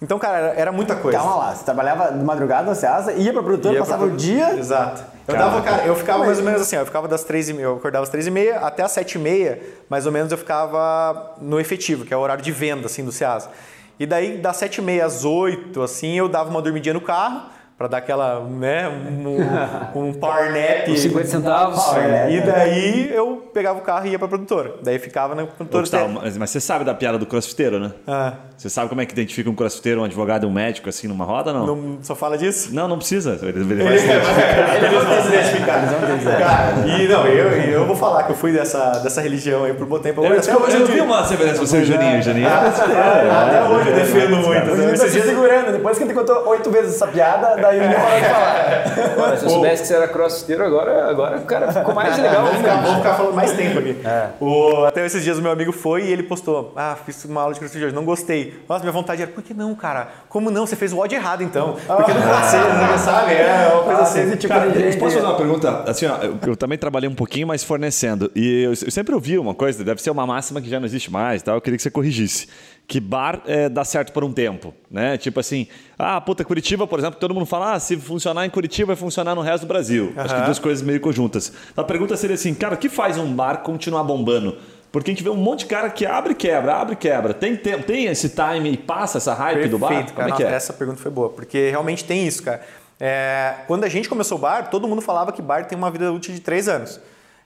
[0.00, 1.18] Então, cara, era, muita coisa.
[1.18, 4.56] Calma lá, você trabalhava de madrugada na Ceasa, ia pra produtora, Ia passava o dia.
[4.56, 5.04] Exato.
[5.26, 7.52] Eu, dava, cara, eu ficava mais ou menos assim, ó, eu ficava das três e
[7.52, 10.32] meia, eu acordava às três e meia até às sete e meia, mais ou menos
[10.32, 13.50] eu ficava no efetivo, que é o horário de venda, assim, do Ceasa.
[13.98, 17.50] E daí, das sete e meia às oito, assim, eu dava uma dormidinha no carro,
[17.78, 20.88] pra dar aquela, né, um, um power nap.
[20.88, 21.80] Os 50 centavos.
[22.28, 24.74] E daí eu pegava o carro e ia pra produtora.
[24.82, 25.82] Daí ficava na produtora.
[25.82, 27.92] Gustavo, mas, mas você sabe da piada do crossfiteiro, né?
[28.06, 31.06] Ah, Você sabe como é que identifica um crossfiteiro, um advogado e um médico assim
[31.06, 31.66] numa roda, não?
[31.76, 32.74] não só fala disso?
[32.74, 33.38] Não, não precisa.
[33.42, 35.80] Ele, ele É, vai se identificar.
[35.80, 36.38] Ter se identificar.
[36.38, 39.84] Cara, e não, eu, eu vou falar que eu fui dessa, dessa religião aí por
[39.84, 40.24] um bom tempo.
[40.24, 42.22] Eu, Até hoje eu eu vi uma semelhança com você e o Juninho.
[42.22, 42.48] Juninho.
[42.48, 44.70] Até hoje eu defendo muito.
[44.70, 45.72] Ele tá dias- segurando.
[45.72, 49.12] Depois que ele contou oito vezes essa piada, daí ele parou de falar.
[49.12, 52.46] Agora, se eu soubesse que você era crossfiteiro, agora, agora o cara ficou mais legal
[52.46, 52.74] ainda.
[52.76, 53.96] vamos ficar falando mais tempo aqui.
[54.40, 57.54] O- até esses dias o meu amigo foi e ele postou: Ah, fiz uma aula
[57.54, 58.62] de crossfit hoje, não gostei.
[58.68, 60.08] Nossa, minha vontade era, por que não, cara?
[60.28, 60.66] Como não?
[60.66, 61.76] Você fez o odd errado então.
[61.86, 62.98] Porque não pode ser, né?
[62.98, 63.32] sabe?
[63.34, 64.36] É uma coisa Ah, assim.
[64.36, 65.84] tipo Cara, de posso fazer uma pergunta?
[65.86, 68.30] Assim, ó, eu, eu também trabalhei um pouquinho mais fornecendo.
[68.34, 71.10] E eu, eu sempre ouvi uma coisa, deve ser uma máxima que já não existe
[71.10, 71.52] mais, tá?
[71.52, 72.48] eu queria que você corrigisse.
[72.88, 75.18] Que bar é, dá certo por um tempo, né?
[75.18, 78.86] Tipo assim, ah, puta, Curitiba, por exemplo, todo mundo fala, ah, se funcionar em Curitiba,
[78.86, 80.14] vai funcionar no resto do Brasil.
[80.16, 81.52] Acho que duas coisas meio conjuntas.
[81.70, 84.56] Então, a pergunta seria assim, cara, o que faz um bar continuar bombando?
[84.90, 87.34] Porque a gente vê um monte de cara que abre e quebra, abre e quebra.
[87.34, 89.88] Tem tempo, tem esse time e passa essa hype do bar?
[89.88, 90.30] Perfeito, cara.
[90.30, 90.56] Como é que é?
[90.56, 92.62] Essa pergunta foi boa, porque realmente tem isso, cara.
[92.98, 96.10] É, quando a gente começou o bar, todo mundo falava que bar tem uma vida
[96.10, 97.00] útil de 3 anos.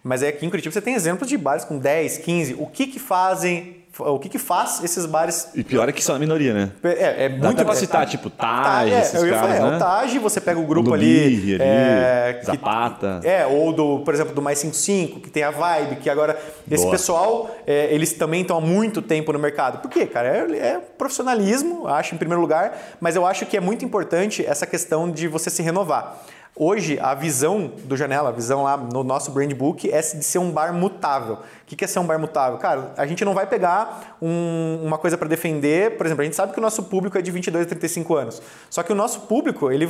[0.04, 2.54] Mas aqui em Curitiba você tem exemplos de bares com 10, 15.
[2.54, 5.48] O que que fazem, o que que faz esses bares...
[5.54, 6.70] E pior é que são a minoria, né?
[6.82, 9.66] É, é Dá muito até pra citar, tipo, Taj, é, esses eu ia caras, falar,
[9.66, 9.76] é, né?
[9.76, 13.20] o Taj, você pega o grupo do ali, Birri ali, é, que- Zapata.
[13.22, 16.38] é, ou do, por exemplo, do Mais 55, que tem a Vibe, que agora
[16.70, 16.92] esse Boa.
[16.92, 19.78] pessoal, é, eles também estão há muito tempo no mercado.
[19.80, 20.28] Por quê, cara?
[20.28, 24.66] É, é profissionalismo, acho, em primeiro lugar, mas eu acho que é muito importante essa
[24.66, 26.22] questão de você se renovar.
[26.54, 30.38] Hoje, a visão do Janela, a visão lá no nosso brand book é de ser
[30.38, 31.36] um bar mutável.
[31.36, 32.58] O que é ser um bar mutável?
[32.58, 35.96] Cara, a gente não vai pegar um- uma coisa para defender.
[35.96, 38.42] Por exemplo, a gente sabe que o nosso público é de 22 a 35 anos.
[38.68, 39.88] Só que o nosso público, ele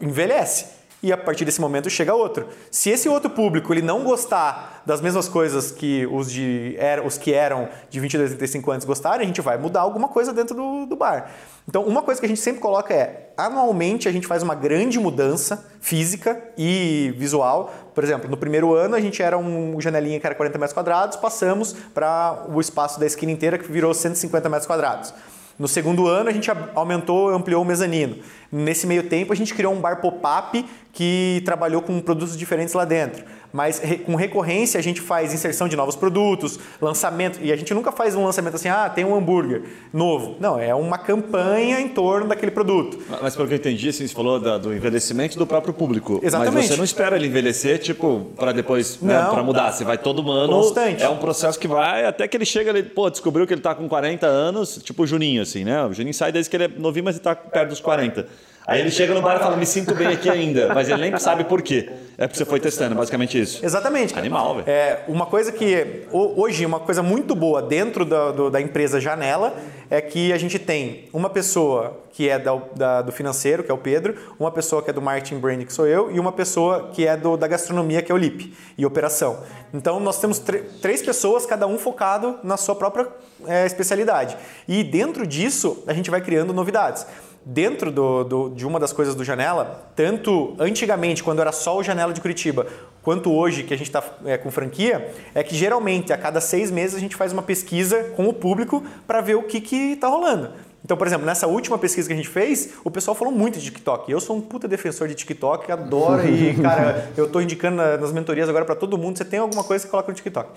[0.00, 0.66] envelhece.
[1.02, 2.48] E a partir desse momento chega outro.
[2.70, 7.18] Se esse outro público ele não gostar das mesmas coisas que os, de, era, os
[7.18, 10.56] que eram de 22 a 35 anos gostarem, a gente vai mudar alguma coisa dentro
[10.56, 11.30] do, do bar.
[11.68, 14.98] Então, uma coisa que a gente sempre coloca é, anualmente a gente faz uma grande
[14.98, 17.72] mudança física e visual.
[17.94, 21.16] Por exemplo, no primeiro ano a gente era um janelinha que era 40 metros quadrados,
[21.16, 25.12] passamos para o espaço da esquina inteira que virou 150 metros quadrados.
[25.58, 28.18] No segundo ano, a gente aumentou, ampliou o mezanino.
[28.64, 32.84] Nesse meio tempo, a gente criou um bar pop-up que trabalhou com produtos diferentes lá
[32.86, 33.22] dentro.
[33.52, 37.38] Mas com recorrência, a gente faz inserção de novos produtos, lançamento.
[37.42, 40.36] E a gente nunca faz um lançamento assim, ah, tem um hambúrguer novo.
[40.40, 42.98] Não, é uma campanha em torno daquele produto.
[43.22, 46.20] Mas pelo que eu entendi, assim, você falou da- do envelhecimento do próprio público.
[46.22, 46.54] Exatamente.
[46.54, 49.34] Mas você não espera ele envelhecer, tipo, para depois, né, Não.
[49.34, 49.72] para mudar.
[49.72, 50.52] Você vai todo ano.
[50.52, 51.02] Constante.
[51.02, 53.74] É um processo que vai até que ele chega ali, pô, descobriu que ele tá
[53.74, 55.84] com 40 anos, tipo o Juninho, assim, né?
[55.84, 58.26] O Juninho sai desde que ele é novinho, mas ele tá perto dos 40.
[58.66, 60.74] Aí ele chega no bar e fala, me sinto bem aqui ainda.
[60.74, 61.88] Mas ele nem sabe por quê.
[62.18, 63.64] É porque você foi testando, basicamente isso.
[63.64, 64.18] Exatamente.
[64.18, 64.68] Animal, velho.
[64.68, 68.98] É, uma coisa que ho- hoje uma coisa muito boa dentro da, do- da empresa
[69.00, 69.54] Janela
[69.88, 73.74] é que a gente tem uma pessoa que é da- da- do financeiro, que é
[73.74, 76.90] o Pedro, uma pessoa que é do marketing brand, que sou eu, e uma pessoa
[76.92, 79.40] que é do- da gastronomia, que é o Lipe, e operação.
[79.72, 83.06] Então nós temos tr- três pessoas, cada um focado na sua própria
[83.46, 84.36] é, especialidade.
[84.66, 87.06] E dentro disso a gente vai criando novidades
[87.48, 91.82] dentro do, do- de uma das coisas do Janela, tanto antigamente, quando era só o
[91.82, 92.66] Janela de Curitiba,
[93.04, 94.02] quanto hoje, que a gente está
[94.42, 98.26] com franquia, é que geralmente a cada seis meses a gente faz uma pesquisa com
[98.28, 99.58] o público para ver o que
[99.92, 100.50] está rolando.
[100.84, 103.64] Então, por exemplo, nessa última pesquisa que a gente fez, o pessoal falou muito de
[103.66, 104.10] TikTok.
[104.10, 108.10] Eu sou um puta defensor de TikTok, adoro e, cara, eu tô indicando na- nas
[108.12, 110.50] mentorias agora para todo mundo, você tem alguma coisa que coloca no TikTok.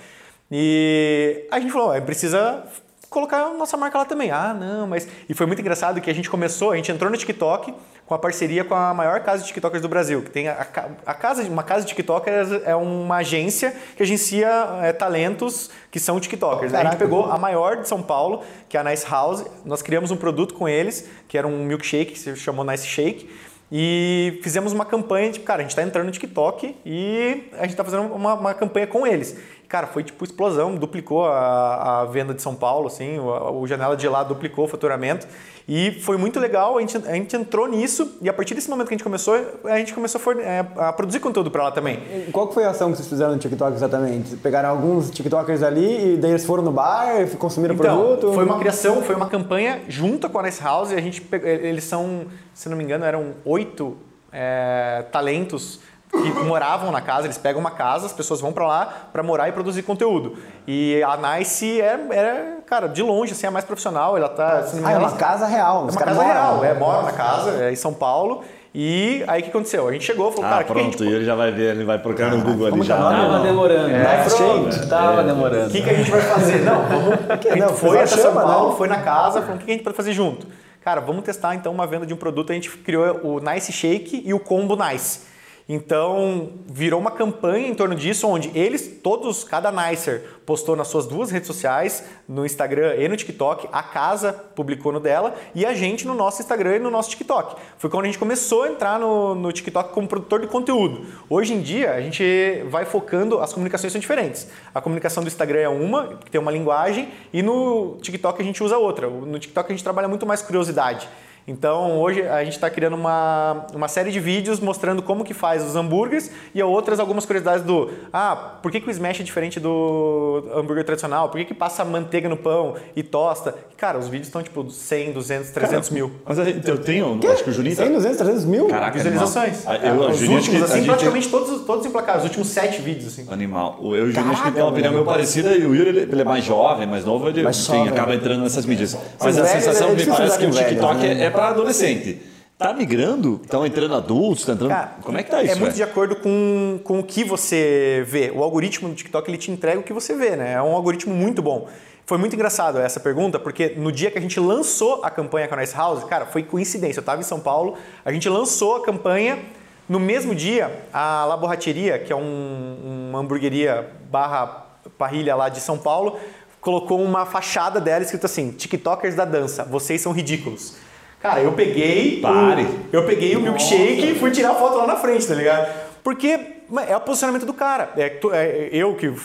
[0.51, 2.63] E a gente falou, "Ó, precisa
[3.09, 4.31] colocar a nossa marca lá também.
[4.31, 5.07] Ah, não, mas.
[5.27, 7.73] E foi muito engraçado que a gente começou, a gente entrou no TikTok
[8.05, 10.65] com a parceria com a maior casa de TikTokers do Brasil, que tem a,
[11.05, 14.49] a casa, uma casa de TikTokers é uma agência que agencia
[14.81, 16.71] é, talentos que são TikTokers.
[16.71, 16.79] né?
[16.79, 20.09] A gente pegou a maior de São Paulo, que é a Nice House, nós criamos
[20.09, 23.29] um produto com eles, que era um milkshake, que se chamou Nice Shake.
[23.71, 27.75] E fizemos uma campanha, tipo, cara, a gente tá entrando no TikTok e a gente
[27.75, 29.37] tá fazendo uma, uma campanha com eles.
[29.69, 33.95] Cara, foi tipo explosão, duplicou a, a venda de São Paulo, assim, o, o Janela
[33.95, 35.27] de lá duplicou o faturamento.
[35.67, 38.87] E foi muito legal, a gente, a gente entrou nisso e a partir desse momento
[38.87, 41.99] que a gente começou, a gente começou a, é, a produzir conteúdo para lá também.
[42.31, 44.35] Qual que foi a ação que vocês fizeram no TikTok exatamente?
[44.37, 48.33] Pegaram alguns TikTokers ali e daí eles foram no bar, consumiram o Então, produto?
[48.33, 51.83] foi uma criação, foi uma campanha junto com a Nice House e a gente eles
[51.83, 53.95] são, se não me engano, eram oito
[54.33, 55.79] é, talentos
[56.11, 59.47] que moravam na casa, eles pegam uma casa, as pessoas vão pra lá pra morar
[59.47, 60.37] e produzir conteúdo.
[60.67, 64.75] E a Nice é, é, cara, de longe, assim, a mais profissional, ela tá, se
[64.75, 65.87] não me Ah, é uma casa real.
[65.87, 66.27] é uma casa moram.
[66.33, 68.43] real, é, mora na casa, é em São Paulo.
[68.73, 69.87] E aí o que aconteceu?
[69.87, 71.03] A gente chegou, falou, Ah, cara, o que que pronto.
[71.03, 72.97] gente E ele já vai ver, ele vai procurar no Google ali que é já.
[72.97, 73.89] Tava demorando.
[73.89, 74.71] É, Nice pronto.
[74.73, 74.87] shake.
[74.89, 75.67] Tava demorando.
[75.67, 76.59] O que, que a gente vai fazer?
[76.61, 77.13] Não, vamos.
[77.29, 78.75] A gente Não, foi até São chama, Paulo, né?
[78.77, 80.45] foi na casa, falou: o que que a gente pode fazer junto?
[80.83, 82.51] Cara, vamos testar então uma venda de um produto.
[82.51, 85.21] A gente criou o Nice Shake e o Combo Nice.
[85.71, 91.05] Então, virou uma campanha em torno disso, onde eles, todos, cada Nicer postou nas suas
[91.05, 95.75] duas redes sociais, no Instagram e no TikTok, a casa publicou no dela e a
[95.75, 97.61] gente no nosso Instagram e no nosso TikTok.
[97.77, 101.05] Foi quando a gente começou a entrar no, no TikTok como produtor de conteúdo.
[101.29, 104.47] Hoje em dia, a gente vai focando, as comunicações são diferentes.
[104.73, 108.63] A comunicação do Instagram é uma, que tem uma linguagem, e no TikTok a gente
[108.63, 109.07] usa outra.
[109.07, 111.07] No TikTok a gente trabalha muito mais curiosidade.
[111.49, 115.65] Então hoje a gente está criando uma, uma série de vídeos mostrando como que faz
[115.65, 119.59] os hambúrgueres e outras algumas curiosidades do ah, por que, que o smash é diferente
[119.59, 121.27] do hambúrguer tradicional?
[121.29, 123.55] Por que, que passa manteiga no pão e tosta?
[123.75, 126.11] Cara, os vídeos estão tipo 100, 200, 300 mil.
[126.25, 127.83] Mas a gente- eu tenho, acho que o Juninho tá...
[127.85, 128.67] 100, 200, 300 mil?
[128.67, 129.65] Caraca, Visualizações.
[129.65, 129.81] animal.
[129.83, 132.27] Ah, Eu, os Juninho, acho que últimos, a assim, gente- praticamente todos, todos emplacados, os
[132.29, 133.25] últimos sete vídeos, assim.
[133.31, 133.79] Animal.
[133.81, 135.89] O eu e o Juninho acho que tem uma opinião meio parecida e o Yuri
[135.89, 137.89] ele, ele é mais jovem, mais novo, ele Mais enfim, jovem.
[137.93, 138.95] acaba entrando nessas mídias.
[139.19, 141.23] Mas Os a velhos, sensação é me parece que o TikTok velhos, né?
[141.23, 142.21] é, é para adolescente.
[142.57, 143.39] Tá migrando?
[143.41, 144.45] Estão entrando adultos?
[144.45, 144.71] Tá entrando...
[144.71, 145.53] Cara, Como é que tá isso?
[145.53, 148.31] É muito de acordo com, com o que você vê.
[148.35, 150.53] O algoritmo do TikTok ele te entrega o que você vê, né?
[150.53, 151.69] É um algoritmo muito bom.
[152.05, 155.53] Foi muito engraçado essa pergunta, porque no dia que a gente lançou a campanha com
[155.53, 156.99] a Nice House, cara, foi coincidência.
[156.99, 159.39] Eu estava em São Paulo, a gente lançou a campanha.
[159.87, 164.65] No mesmo dia, a La Borracheria, que é um, uma hamburgueria barra
[164.97, 166.19] parrilha lá de São Paulo,
[166.59, 170.88] colocou uma fachada dela escrito assim: TikTokers da dança, vocês são ridículos.
[171.19, 172.19] Cara, eu peguei.
[172.21, 172.63] Pare.
[172.63, 175.69] O, eu peguei o milkshake e fui tirar foto lá na frente, tá ligado?
[176.03, 176.39] Porque
[176.87, 177.91] é o posicionamento do cara.
[177.97, 179.15] É, é, eu que eu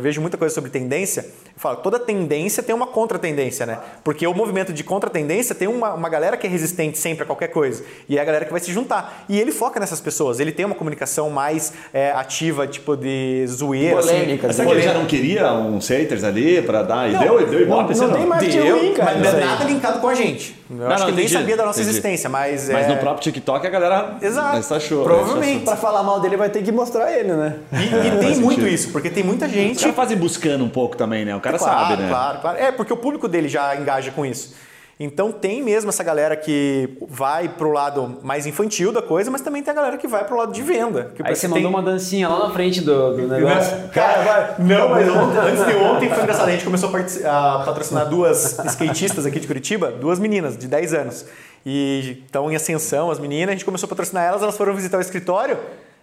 [0.00, 3.78] vejo muita coisa sobre tendência, eu falo, toda tendência tem uma contra-tendência, né?
[4.02, 7.48] Porque o movimento de contra-tendência tem uma, uma galera que é resistente sempre a qualquer
[7.48, 7.84] coisa.
[8.08, 9.24] E é a galera que vai se juntar.
[9.28, 10.40] E ele foca nessas pessoas.
[10.40, 13.96] Ele tem uma comunicação mais é, ativa, tipo de zoeira.
[14.00, 14.56] Polêmica, assim.
[14.56, 17.08] Será que ele já não queria uns haters ali pra dar?
[17.08, 19.18] E Não, deu, deu Não, ibope, não você tem mais Deu, ruim, cara.
[19.18, 20.56] mas não é nada linkado com a gente.
[20.70, 21.90] Eu Não, acho não, que ele nem sabia da nossa entendi.
[21.90, 22.68] existência, mas.
[22.68, 22.88] Mas é...
[22.88, 24.56] no próprio TikTok a galera Exato.
[24.56, 25.04] mas achou.
[25.04, 25.64] Provavelmente.
[25.64, 27.56] Pra falar mal dele vai ter que mostrar ele, né?
[27.72, 28.68] E, e tem faz muito sentido.
[28.68, 29.80] isso, porque tem muita gente.
[29.80, 31.34] caras fazem buscando um pouco também, né?
[31.36, 32.08] O cara claro, sabe, né?
[32.08, 32.58] Claro, claro.
[32.58, 34.54] É, porque o público dele já engaja com isso.
[35.00, 39.62] Então tem mesmo essa galera que vai pro lado mais infantil da coisa, mas também
[39.62, 41.12] tem a galera que vai pro lado de venda.
[41.14, 43.88] Que Aí você tem- mandou uma dancinha lá na frente do, do negócio.
[43.90, 44.54] Cara, vai.
[44.66, 46.48] Não, mas ontem- antes de ontem foi engraçado.
[46.48, 46.90] A gente começou
[47.24, 51.26] a, a patrocinar duas skatistas aqui de Curitiba, duas meninas de 10 anos.
[51.64, 53.50] E estão em ascensão, as meninas.
[53.50, 55.58] A gente começou a patrocinar elas, elas foram visitar o escritório.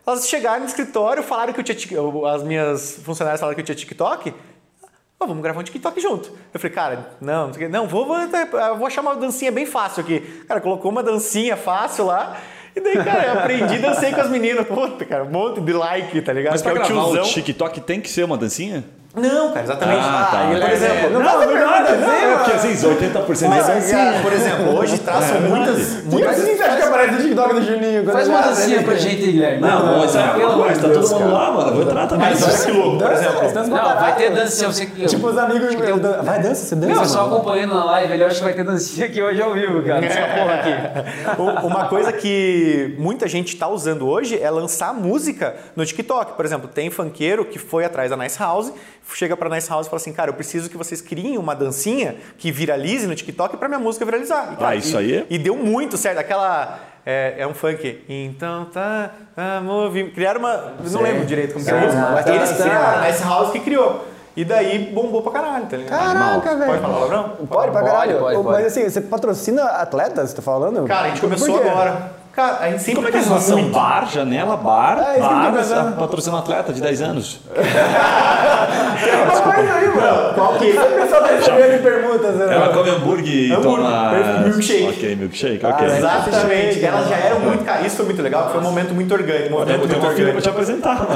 [0.05, 1.99] Elas chegaram no escritório, falaram que eu tinha.
[2.33, 4.33] As minhas funcionárias falaram que eu tinha TikTok.
[5.19, 6.31] Ó, vamos gravar um TikTok junto.
[6.53, 7.71] Eu falei, cara, não, não, sei o quê.
[7.71, 8.17] não vou, vou,
[8.77, 10.19] vou achar uma dancinha bem fácil aqui.
[10.47, 12.37] Cara, colocou uma dancinha fácil lá.
[12.75, 14.67] E daí, cara, eu aprendi, dancei com as meninas.
[14.67, 16.51] Puta, cara, um monte de like, tá ligado?
[16.51, 17.33] Mas pra Que é o gravar o tiozão.
[17.33, 18.83] TikTok tem que ser uma dancinha?
[19.15, 19.99] Não, cara, exatamente.
[20.01, 20.53] Ah, tá.
[20.53, 23.97] e, por exemplo, Não, não, verdade, É, porque às vezes 80% mas, é dancinha.
[24.05, 27.53] cara, por exemplo, hoje traçam muitas, Mas muitas assim você acha que aparece no TikTok
[27.55, 28.05] do Juninho?
[28.11, 28.83] Faz uma dancinha né?
[28.83, 29.61] pra gente, Guilherme.
[29.61, 31.71] Não, mas é pelo amor coisa, de tá Deus, todo mundo lá, mano.
[31.73, 32.29] Vou entrar também.
[32.29, 33.75] Mas que louco, por Dança, exemplo.
[33.77, 34.31] Não, vai ter.
[34.47, 34.85] Você...
[34.85, 35.75] Tipo, os amigos.
[36.01, 36.93] dan- Vai, dança, você dança.
[36.95, 39.81] Não, só acompanhando na live, ele acha que vai ter dancinha aqui hoje ao vivo,
[39.83, 40.03] cara.
[40.05, 41.65] Essa porra aqui.
[41.67, 46.33] Uma coisa que muita gente está usando hoje é lançar música no TikTok.
[46.33, 48.71] Por exemplo, tem funkeiro que foi atrás da Nice House,
[49.13, 52.15] chega pra Nice House e fala assim, cara, eu preciso que vocês criem uma dancinha
[52.37, 54.49] que viralize no TikTok para minha música viralizar.
[54.53, 56.19] E, cara, Ah, isso e- aí é- E deu muito certo.
[56.19, 56.79] Aquela...
[57.07, 58.03] É, é um funk.
[58.09, 60.73] Então tá, tá movi- Criaram uma...
[60.89, 62.09] Não lembro direito como que é a música.
[62.11, 64.07] mas eles criaram, a Nice House que criou.
[64.35, 65.97] E daí bombou pra caralho, tá ligado?
[65.97, 66.65] Caraca, velho.
[66.71, 67.23] Pode falar palavrão?
[67.47, 68.17] Pode, pra Pode, caralho.
[68.19, 68.47] pode, pode.
[68.49, 70.83] Mas assim, você patrocina atletas, tá falando?
[70.87, 72.11] Cara, a gente começou agora.
[72.35, 73.73] Cara, a gente sempre Como é que pensou são muito.
[73.73, 75.95] bar, janela, bar, É, eu bar, pensando.
[75.97, 77.39] patrocina um atleta de 10 anos.
[77.55, 77.65] Mas
[79.71, 80.33] aí, mano.
[80.33, 80.69] Qual que...
[80.71, 82.53] O pessoal tá recebendo perguntas, né?
[82.55, 84.11] Ela come hambúrguer e Hambúrguer, toma...
[84.43, 84.89] milkshake.
[84.89, 85.87] Ok, milkshake, Ah, ok.
[85.87, 87.85] Exatamente, elas já eram muito caras.
[87.85, 89.45] Isso foi muito legal, foi um momento muito orgânico.
[89.45, 91.05] Um Eu momento tenho muito uma filha pra te apresentar.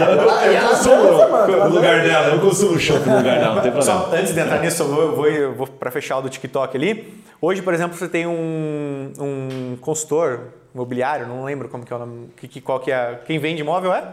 [0.00, 3.62] E Eu ela consumo ela no lugar dela, eu consumo chopp no lugar dela, não
[3.62, 4.00] tem problema.
[4.00, 6.28] Só antes de entrar nisso, eu vou, eu vou, eu vou para fechar o do
[6.30, 7.12] TikTok ali.
[7.42, 11.98] Hoje, por exemplo, você tem um, um consultor imobiliário, não lembro como que é o
[11.98, 14.04] nome, que, qual que é, quem vende imóvel é?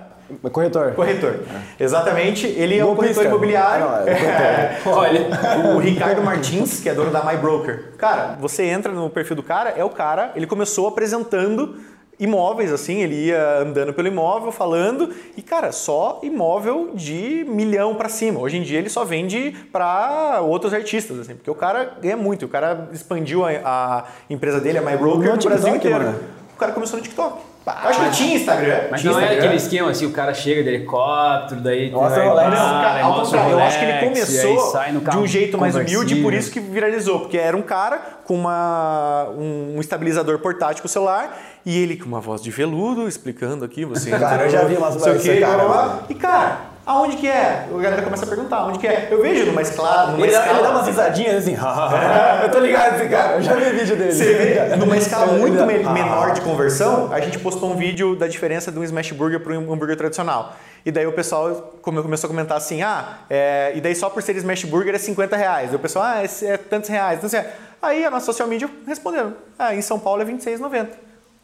[0.52, 0.94] Corretor.
[0.94, 1.40] Corretor.
[1.80, 3.86] Exatamente, ele é um corretor imobiliário.
[3.86, 5.28] Não, é Olha,
[5.76, 7.94] O Ricardo Martins, que é dono da My Broker.
[7.98, 11.78] Cara, você entra no perfil do cara, é o cara, ele começou apresentando
[12.20, 18.10] imóveis, assim, ele ia andando pelo imóvel, falando, e cara, só imóvel de milhão pra
[18.10, 18.40] cima.
[18.40, 22.46] Hoje em dia ele só vende pra outros artistas, assim, porque o cara ganha muito,
[22.46, 26.04] o cara expandiu a, a empresa dele, a My Broker, No no, Brasil TikTok, inteiro.
[26.06, 26.20] mano.
[26.56, 27.38] O cara começou no TikTok.
[27.68, 28.80] Eu acho que tinha Instagram.
[28.90, 29.44] Mas tinha não é Instagram.
[29.44, 32.50] aquele esquema assim, o cara chega de helicóptero, daí Mostra o Rolex.
[32.56, 34.74] cara, ao contrário, eu acho que ele começou
[35.12, 37.20] de um jeito mais humilde, por isso que viralizou.
[37.22, 42.06] Porque era um cara com uma, um, estabilizador portátil com o celular e ele com
[42.06, 44.12] uma voz de veludo explicando aqui, você.
[44.18, 46.00] Cara, eu já vi umas quê, cara.
[46.10, 47.68] E cara, aonde que é?
[47.72, 49.10] A galera começa a perguntar, onde que é?
[49.12, 50.12] Eu vejo numa escala.
[50.14, 51.56] Numa Ele escala ele dá umas risadinhas assim.
[52.44, 53.34] eu tô ligado esse cara.
[53.36, 54.12] Eu já vi vídeo dele.
[54.14, 58.28] Você vê, numa escala muito me- menor de conversão, a gente postou um vídeo da
[58.28, 60.54] diferença de um smash burger para um hambúrguer tradicional.
[60.86, 64.24] E daí o pessoal come- começou a comentar assim, ah, é, e daí só por
[64.24, 65.74] ser smash burger é 50 reais.
[65.74, 67.48] E o pessoal, ah, esse é tantos reais, tantos reais.
[67.82, 70.88] Aí a nossa social media respondeu, ah, em São Paulo é 26,90.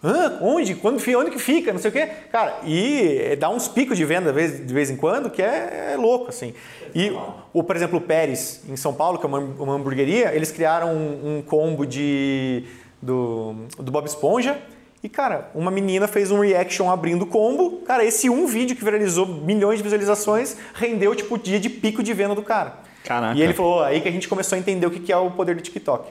[0.04, 0.38] Hã?
[0.42, 0.76] Onde?
[0.76, 1.72] Quando, onde que fica?
[1.72, 2.10] Não sei o quê.
[2.32, 5.92] Cara, e dá uns picos de venda de vez, de vez em quando que é,
[5.94, 6.54] é louco, assim.
[6.94, 7.12] E,
[7.54, 10.94] o, por exemplo, o Pérez, em São Paulo, que é uma, uma hamburgueria, eles criaram
[10.94, 12.66] um, um combo de,
[13.02, 14.58] do, do Bob Esponja.
[15.02, 17.82] E, cara, uma menina fez um reaction abrindo o combo.
[17.86, 22.04] Cara, esse um vídeo que viralizou milhões de visualizações rendeu, tipo, o dia de pico
[22.04, 22.74] de venda do cara.
[23.04, 23.38] Caraca.
[23.38, 25.56] E ele falou, aí que a gente começou a entender o que é o poder
[25.56, 26.10] do TikTok.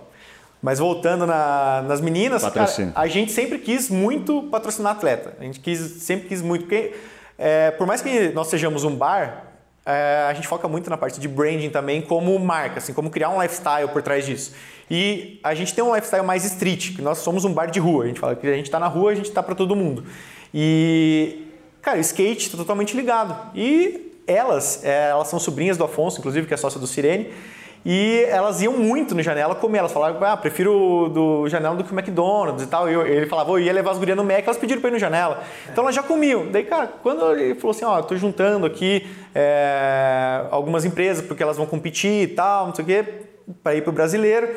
[0.63, 5.35] Mas voltando na- nas meninas, cara, a gente sempre quis muito patrocinar atleta.
[5.41, 6.95] A gente quis, sempre quis muito, porque
[7.37, 9.47] é, por mais que nós sejamos um bar,
[9.85, 13.31] é, a gente foca muito na parte de branding também como marca, assim, como criar
[13.31, 14.53] um lifestyle por trás disso.
[14.89, 18.05] E a gente tem um lifestyle mais street, que nós somos um bar de rua.
[18.05, 20.05] A gente fala que a gente está na rua, a gente está para todo mundo.
[20.55, 21.49] E,
[21.81, 23.51] cara, o skate está totalmente ligado.
[23.57, 27.31] E elas, é, elas são sobrinhas do Afonso, inclusive, que é sócia do Sirene.
[27.85, 29.79] E elas iam muito no Janela comer.
[29.79, 32.89] Elas falavam, ah, prefiro do Janela do que o McDonald's e tal.
[32.89, 34.99] E ele falava, eu ia levar as gurias no Mac, elas pediram pra ir no
[34.99, 35.43] Janela.
[35.71, 36.47] Então elas já comiam.
[36.51, 41.43] Daí, cara, quando ele falou assim, ó, eu tô juntando aqui é, algumas empresas porque
[41.43, 43.05] elas vão competir e tal, não sei o quê,
[43.63, 44.49] para ir pro brasileiro.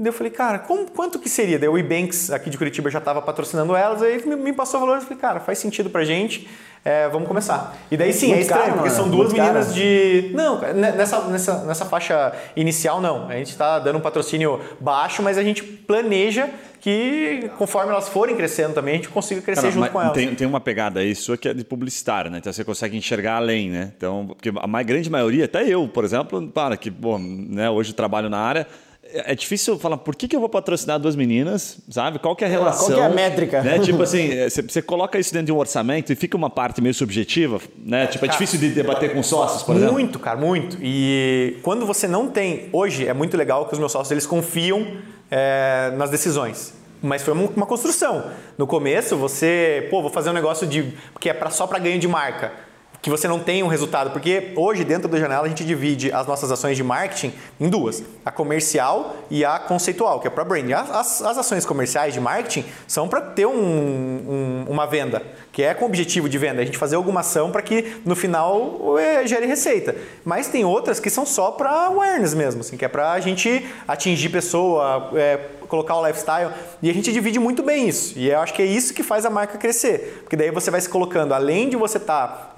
[0.00, 1.58] Daí eu falei, cara, como- quanto que seria?
[1.58, 4.80] Daí o Ebanks aqui de Curitiba já estava patrocinando elas, aí ele me, passou o
[4.84, 6.48] valor, eu falei, cara, faz sentido pra gente,
[6.84, 7.76] é, vamos começar.
[7.90, 8.94] E daí sim, é Muito estranho, caro, porque né?
[8.94, 9.74] são duas meninas caro.
[9.76, 10.30] de...
[10.34, 15.20] Não, ne- nessa, nessa, nessa faixa inicial não, a gente está dando um patrocínio baixo,
[15.20, 16.48] mas a gente planeja
[16.80, 20.12] que conforme elas forem crescendo também, a gente consiga crescer Cara, junto com elas.
[20.12, 22.38] Tem, tem uma pegada aí sua que é de publicitário, né?
[22.38, 23.92] Então você consegue enxergar além, né?
[23.96, 27.92] Então, porque a mais grande maioria, até eu, por exemplo, para que, bom, né, hoje
[27.92, 28.64] trabalho na área,
[29.12, 32.18] é é difícil falar por que, que eu vou patrocinar duas meninas, sabe?
[32.18, 32.86] Qual que é a relação?
[32.86, 33.62] Qual que é a métrica?
[33.62, 33.78] Né?
[33.78, 36.80] Tipo assim, é, você, você coloca isso dentro de um orçamento e fica uma parte
[36.80, 38.06] meio subjetiva, né?
[38.06, 39.94] Tipo, é cara, difícil de debater com sócios, por exemplo.
[39.94, 40.78] Muito, cara, muito.
[40.80, 42.68] E quando você não tem.
[42.72, 44.86] Hoje é muito legal que os meus sócios eles confiam
[45.30, 46.74] é, nas decisões.
[47.00, 48.30] Mas foi uma uma construção.
[48.56, 51.98] No começo, você, pô, vou fazer um negócio de que é pra, só para ganho
[51.98, 52.67] de marca.
[53.00, 54.10] Que você não tem um resultado.
[54.10, 58.02] Porque hoje, dentro da janela, a gente divide as nossas ações de marketing em duas:
[58.24, 60.72] a comercial e a conceitual, que é para branding.
[60.72, 65.72] As, as- ações comerciais de marketing são para ter um- um- uma venda, que é
[65.74, 66.60] com objetivo de venda.
[66.60, 69.94] A gente fazer alguma ação para que no final é, gere receita.
[70.24, 73.64] Mas tem outras que são só para awareness mesmo, assim, que é para a gente
[73.86, 76.50] atingir pessoa, é, colocar o lifestyle.
[76.82, 78.18] E a gente divide muito bem isso.
[78.18, 80.20] E eu acho que é isso que faz a marca crescer.
[80.22, 82.54] Porque daí você vai se colocando, além de você estar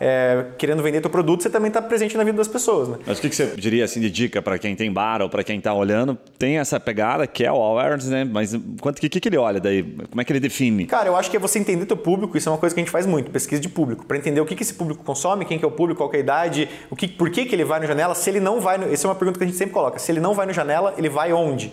[0.57, 2.99] querendo vender teu produto, você também está presente na vida das pessoas, né?
[3.07, 5.45] Mas o que, que você diria assim de dica para quem tem bar ou para
[5.45, 6.17] quem está olhando?
[6.39, 8.25] Tem essa pegada que é o awareness, né?
[8.25, 9.83] Mas quanto que, que, que ele olha daí?
[9.83, 10.87] Como é que ele define?
[10.87, 12.85] Cara, eu acho que é você entender teu público, isso é uma coisa que a
[12.85, 15.59] gente faz muito, pesquisa de público, para entender o que, que esse público consome, quem
[15.59, 17.65] que é o público, qual que é a idade, o que, por que, que ele
[17.65, 18.93] vai no janela, se ele não vai no.
[18.93, 19.99] Essa é uma pergunta que a gente sempre coloca.
[19.99, 21.73] Se ele não vai no janela, ele vai onde?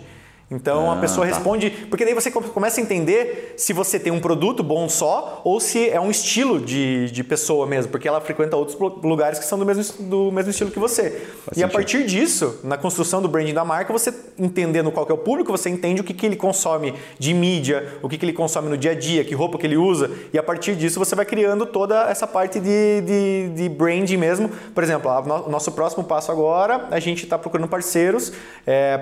[0.50, 1.34] Então a Ah, pessoa tá.
[1.34, 1.70] responde.
[1.90, 5.60] Porque daí você come- começa a entender se você tem um produto bom só ou
[5.60, 9.44] se é um estilo de, de pessoa mesmo, porque ela frequenta outros lu- lugares que
[9.44, 11.02] são do mesmo, es- do mesmo estilo que você.
[11.02, 11.70] e a sentido.
[11.72, 15.68] partir disso, na construção do branding da marca, você entendendo qual é o público, você
[15.68, 18.92] entende o que, que ele consome de mídia, o que, que ele consome no dia
[18.92, 22.08] a dia, que roupa que ele usa, e a partir disso você vai criando toda
[22.10, 24.48] essa parte de, de, de branding mesmo.
[24.74, 28.32] Por exemplo, a no- o nosso próximo passo agora, a gente está procurando parceiros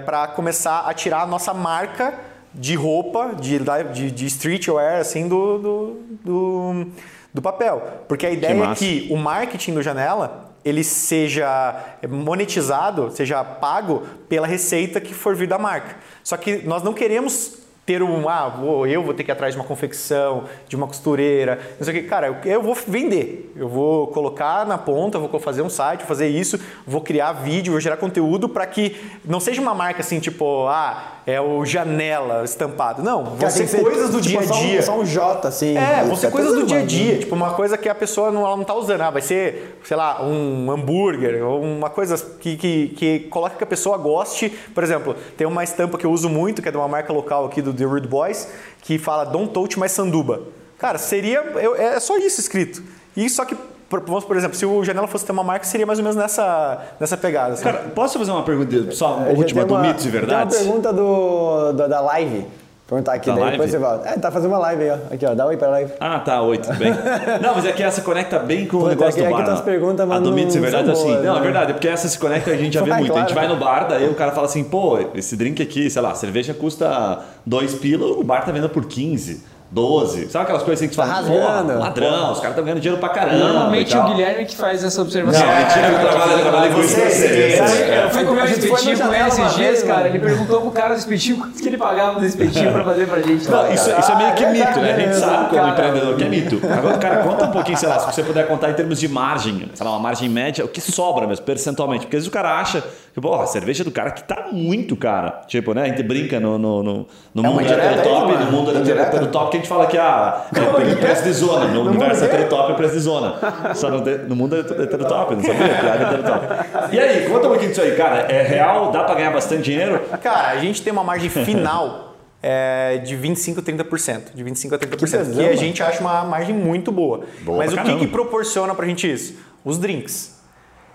[0.05, 2.19] para começar a tirar a nossa marca
[2.53, 3.59] de roupa, de,
[3.93, 6.87] de, de streetwear, assim, do, do, do,
[7.35, 7.83] do papel.
[8.09, 8.83] Porque a ideia é massa.
[8.83, 11.77] que o marketing do Janela ele seja
[12.09, 15.97] monetizado, seja pago pela receita que for vir da marca.
[16.25, 19.55] Só que nós não queremos ter um, ah, vou, eu vou ter que ir atrás
[19.55, 22.09] de uma confecção, de uma costureira, não sei o que.
[22.09, 23.53] Cara, eu, eu vou vender.
[23.55, 27.73] Eu vou colocar na ponta, vou fazer um site, vou fazer isso, vou criar vídeo,
[27.73, 32.45] vou gerar conteúdo para que não seja uma marca assim, tipo, ah, é o Janela
[32.45, 33.03] estampado.
[33.03, 34.83] Não, vão ser coisas do tipo, dia a só um- dia.
[34.83, 35.77] Só um J, assim.
[35.77, 38.47] É, vão ser coisas do dia a dia, tipo uma coisa que a pessoa não,
[38.47, 39.01] ela não tá usando.
[39.01, 43.65] Ah, vai ser, sei lá, um hambúrguer ou uma coisa que, que, que coloca que
[43.65, 44.49] a pessoa goste.
[44.73, 47.45] Por exemplo, tem uma estampa que eu uso muito, que é de uma marca local
[47.47, 48.49] aqui do The Rude Boys,
[48.83, 50.43] que fala Don't touch my sanduba.
[50.79, 51.41] Cara, seria.
[51.57, 52.83] eu- é só isso escrito.
[53.17, 53.57] E só que,
[53.91, 56.79] vamos, por exemplo, se o Janela fosse ter uma marca, seria mais ou menos nessa,
[56.99, 57.55] nessa pegada.
[57.55, 57.63] assim.
[57.65, 60.57] Cara, posso fazer uma pergunta, só uma A última do uma- mitos e verdades?
[60.59, 62.47] Tem uma pergunta do, do- da live.
[62.89, 63.57] Perguntar aqui, Da daí live?
[63.59, 64.09] depois você volta.
[64.09, 65.15] É, tá fazendo uma live aí, ó.
[65.15, 65.35] Aqui, ó.
[65.35, 65.93] Dá oi pra live.
[65.99, 66.93] Ah, tá, oi, tudo bem.
[67.43, 69.45] Não, mas é que essa conecta bem com o Puta, negócio é do é bar.
[69.45, 69.65] tuas né?
[69.65, 71.03] perguntas, a mas do não mitos e verdade é assim.
[71.03, 71.43] boas, não, é né?
[71.43, 73.13] verdade, é porque essa se conecta a gente já vê Vai, muito.
[73.13, 73.49] A gente claro.
[73.49, 76.55] vai no bar, daí o cara fala assim, pô, esse drink aqui, sei lá, cerveja
[76.55, 79.43] custa 2 pila, o bar tá vendendo por 15.
[79.71, 81.73] 12, sabe aquelas coisas assim que você Tá fala, rasgando.
[81.73, 83.37] "Pô, ladrão, os caras estão ganhando dinheiro pra caramba.
[83.39, 85.45] Normalmente o tal." Guilherme que faz essa observação.
[85.47, 87.59] Não, mentira, eu trabalho, eu trabalho com isso pra vocês.
[88.05, 90.09] Eu fui comer um espetinho com ele esses dias, cara.
[90.09, 93.21] Ele perguntou pro cara do espetinho quanto que ele pagava no espetinho pra fazer pra
[93.21, 93.51] gente.
[93.51, 94.93] Não, isso, isso é meio que Ah, mito, né?
[94.95, 95.71] A gente é, sabe como cara.
[95.71, 96.61] empreendedor que é mito.
[96.73, 99.69] Agora, cara, conta um pouquinho, sei lá, se você puder contar em termos de margem,
[99.75, 102.07] sei lá, uma margem média, o que sobra mesmo, percentualmente.
[102.07, 104.95] Porque às vezes o cara acha que, pô, a cerveja do cara que tá muito
[104.97, 105.43] cara.
[105.49, 105.83] Tipo, né?
[105.83, 109.69] A gente brinca no, no, no, no mundo heterotop, no mundo heterotop, que a gente
[109.69, 111.67] fala que ah, é preço de zona.
[111.67, 113.75] No universo mundo heterotop é preço de zona.
[113.75, 115.69] Só no, de- no mundo heterotop, não sabia?
[115.69, 116.95] Piada heterotop.
[116.95, 118.21] E aí, conta um pouquinho disso aí, cara.
[118.31, 118.91] É real?
[118.91, 120.01] Dá pra ganhar bastante dinheiro?
[120.23, 124.35] Cara, a gente tem uma margem final é, de 25% a 30%.
[124.35, 124.91] De 25% a 30%.
[124.91, 125.57] Que, tesão, que a mano.
[125.57, 127.23] gente acha uma margem muito boa.
[127.43, 129.37] Boa Mas o que, que proporciona pra gente isso?
[129.65, 130.37] Os drinks.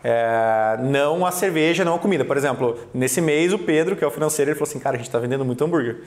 [0.04, 2.26] É, não a cerveja, não a comida.
[2.26, 4.98] Por exemplo, nesse mês o Pedro, que é o financeiro, ele falou assim: cara, a
[4.98, 5.98] gente está vendendo muito hambúrguer.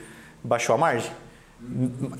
[0.43, 1.11] Baixou a margem.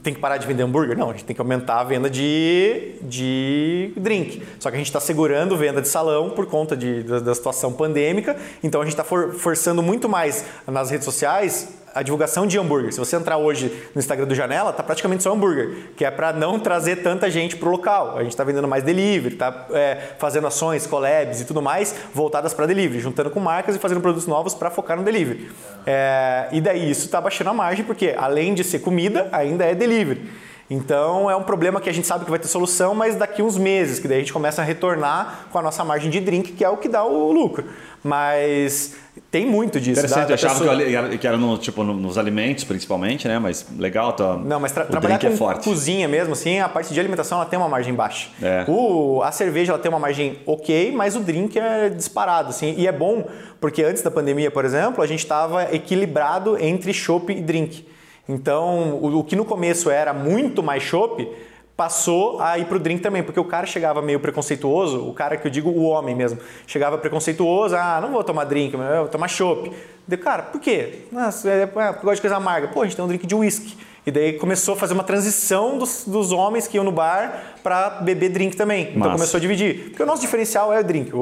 [0.02, 0.98] Tem que parar de vender hambúrguer?
[0.98, 4.42] Não, a gente tem que aumentar a venda de, de drink.
[4.60, 7.72] Só que a gente está segurando venda de salão por conta de, da, da situação
[7.72, 8.36] pandêmica.
[8.64, 12.92] Então a gente está for- forçando muito mais nas redes sociais a divulgação de hambúrguer.
[12.92, 16.34] Se você entrar hoje no Instagram do Janela, tá praticamente só hambúrguer, que é para
[16.34, 18.18] não trazer tanta gente pro local.
[18.18, 22.54] A gente está vendendo mais delivery, tá é, fazendo ações, collabs e tudo mais voltadas
[22.54, 25.50] para delivery, juntando com marcas e fazendo produtos novos para focar no delivery.
[25.86, 29.74] É, e daí isso está baixando a margem, porque além de ser comida, ainda é
[29.74, 30.30] delivery.
[30.70, 33.56] Então é um problema que a gente sabe que vai ter solução, mas daqui uns
[33.56, 36.66] meses, que daí a gente começa a retornar com a nossa margem de drink, que
[36.66, 37.66] é o que dá o lucro.
[38.06, 38.96] Mas
[39.32, 40.00] tem muito disso.
[40.00, 43.28] Interessante, da- da achava pessoa- que, eu que era no, tipo, no- nos alimentos, principalmente,
[43.28, 43.40] né?
[43.40, 45.64] Mas legal, tá, Não, mas tra trabalhar drink com é forte.
[45.68, 48.30] cozinha mesmo, assim, a parte de alimentação ela tem uma margem baixa.
[48.42, 48.64] É.
[48.68, 52.76] O, a cerveja ela tem uma margem ok, mas o drink é disparado, assim.
[52.78, 53.26] E é bom,
[53.60, 57.88] porque antes da pandemia, por exemplo, a gente estava equilibrado entre chopp e drink.
[58.30, 61.28] Então, o, o que no começo era muito mais chopp,
[61.76, 65.46] passou a ir pro drink também, porque o cara chegava meio preconceituoso, o cara que
[65.46, 69.28] eu digo, o homem mesmo, chegava preconceituoso, ah, não vou tomar drink, eu vou tomar
[69.28, 69.72] chopp.
[70.08, 71.06] Deu, cara, por quê?
[71.12, 72.68] Nossa, é, é, gosto de coisa amarga.
[72.68, 73.76] Pô, a gente tem um drink de whisky.
[74.06, 77.90] E daí começou a fazer uma transição dos, dos homens que iam no bar para
[78.02, 78.90] beber drink também.
[78.90, 79.14] Então Massa.
[79.14, 79.90] começou a dividir.
[79.90, 81.12] Porque o nosso diferencial é o drink.
[81.12, 81.18] O,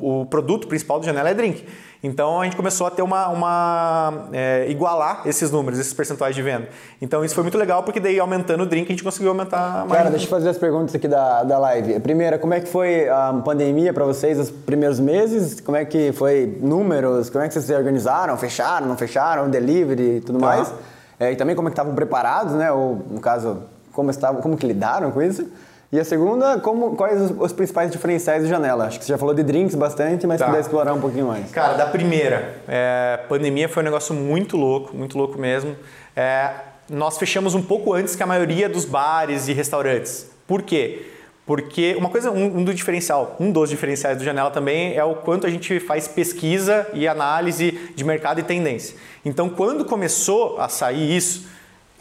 [0.00, 1.64] o, o produto principal do Janela é drink.
[2.04, 3.28] Então a gente começou a ter uma.
[3.30, 6.68] uma é, igualar esses números, esses percentuais de venda.
[7.00, 9.86] Então isso foi muito legal, porque daí aumentando o drink a gente conseguiu aumentar a
[9.86, 11.98] Cara, deixa eu fazer as perguntas aqui da, da live.
[12.00, 15.60] Primeira, como é que foi a pandemia para vocês os primeiros meses?
[15.60, 17.30] Como é que foi números?
[17.30, 18.36] Como é que vocês se organizaram?
[18.36, 19.48] Fecharam, não fecharam?
[19.48, 20.46] Delivery e tudo Tá.
[20.46, 20.74] mais?
[21.18, 22.70] É, e também como é que estavam preparados, né?
[22.70, 23.62] Ou, no caso,
[23.94, 25.46] como, estavam, como que lidaram com isso?
[25.94, 28.86] E a segunda, como, quais os, os principais diferenciais do Janela?
[28.86, 30.46] Acho que você já falou de drinks bastante, mas Tá.
[30.46, 31.52] puder explorar um pouquinho mais.
[31.52, 35.76] Cara, da primeira, é, pandemia foi um negócio muito louco, muito louco mesmo.
[36.16, 36.50] É,
[36.90, 40.28] nós fechamos um pouco antes que a maioria dos bares e restaurantes.
[40.48, 41.12] Por quê?
[41.46, 45.14] Porque uma coisa, um, um do diferencial, um dos diferenciais do Janela também é o
[45.14, 48.96] quanto a gente faz pesquisa e análise de mercado e tendência.
[49.24, 51.53] Então, quando começou a sair isso,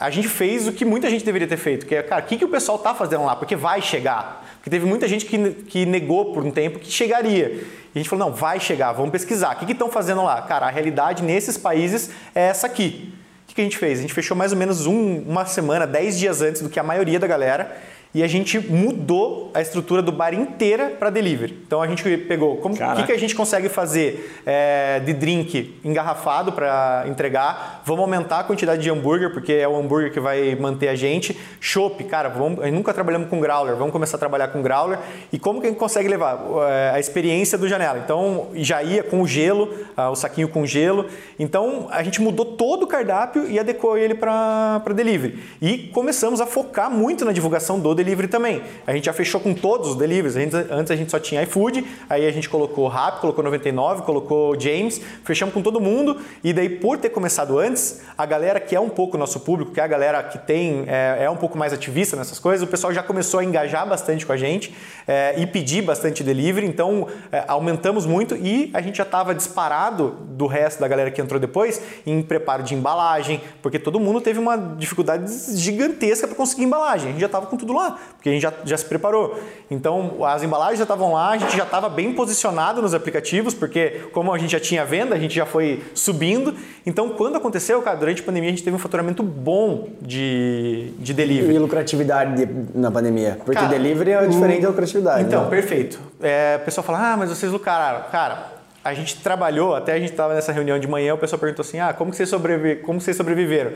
[0.05, 2.35] a gente fez o que muita gente deveria ter feito, que é, cara, o que,
[2.37, 3.35] que o pessoal tá fazendo lá?
[3.37, 4.45] Porque vai chegar.
[4.57, 7.63] Porque teve muita gente que, que negou por um tempo que chegaria.
[7.95, 9.53] E a gente falou, não, vai chegar, vamos pesquisar.
[9.55, 10.41] O que estão fazendo lá?
[10.41, 13.13] Cara, a realidade nesses países é essa aqui.
[13.43, 13.99] O que, que a gente fez?
[13.99, 16.83] A gente fechou mais ou menos um- uma semana, 10 dias antes do que a
[16.83, 17.75] maioria da galera.
[18.15, 21.57] E a gente mudou a estrutura do bar inteira para delivery.
[21.65, 25.79] Então a gente pegou como o que, que a gente consegue fazer é, de drink
[25.83, 27.81] engarrafado para entregar.
[27.85, 31.35] Vamos aumentar a quantidade de hambúrguer, porque é o hambúrguer que vai manter a gente.
[31.59, 34.99] Chopp, cara, vamos, nunca trabalhamos com growler, vamos começar a trabalhar com growler.
[35.31, 36.39] E como que a gente consegue levar
[36.69, 37.97] É, a experiência do janela?
[37.97, 41.07] Então já ia com o gelo, ah, o saquinho com gelo.
[41.39, 45.39] Então a gente mudou todo o cardápio e adequou ele para delivery.
[45.59, 48.61] E começamos a focar muito na divulgação do delivery delivery também.
[48.85, 50.35] A gente já fechou com todos os deliveries.
[50.35, 55.01] Antes a gente só tinha iFood, aí a gente colocou Rap, colocou 99, colocou James,
[55.23, 56.19] fechamos com todo mundo.
[56.43, 59.79] E daí, por ter começado antes, a galera que é um pouco nosso público, que
[59.79, 62.93] é a galera que tem é, é um pouco mais ativista nessas coisas, o pessoal
[62.93, 64.73] já começou a engajar bastante com a gente
[65.07, 66.67] é, e pedir bastante delivery.
[66.67, 71.21] Então, é, aumentamos muito e a gente já estava disparado do resto da galera que
[71.21, 76.63] entrou depois em preparo de embalagem, porque todo mundo teve uma dificuldade gigantesca para conseguir
[76.63, 77.09] embalagem.
[77.09, 79.39] A gente já estava com tudo lá, porque a gente já, já se preparou.
[79.69, 84.01] Então, as embalagens já estavam lá, a gente já estava bem posicionado nos aplicativos, porque
[84.13, 86.55] como a gente já tinha venda, a gente já foi subindo.
[86.85, 91.13] Então, quando aconteceu, cara, durante a pandemia a gente teve um faturamento bom de, de
[91.13, 91.55] delivery.
[91.55, 93.37] E lucratividade de- na pandemia?
[93.43, 95.23] Porque Cara, delivery é diferente da lucratividade.
[95.23, 95.49] Então, né?
[95.49, 95.99] perfeito.
[96.21, 98.09] É, o pessoal fala, ah, mas vocês lucraram.
[98.11, 101.63] Cara, a gente trabalhou, até a gente estava nessa reunião de manhã, o pessoal perguntou
[101.63, 103.71] assim, ah, como que vocês, sobrevi como que vocês sobreviveram?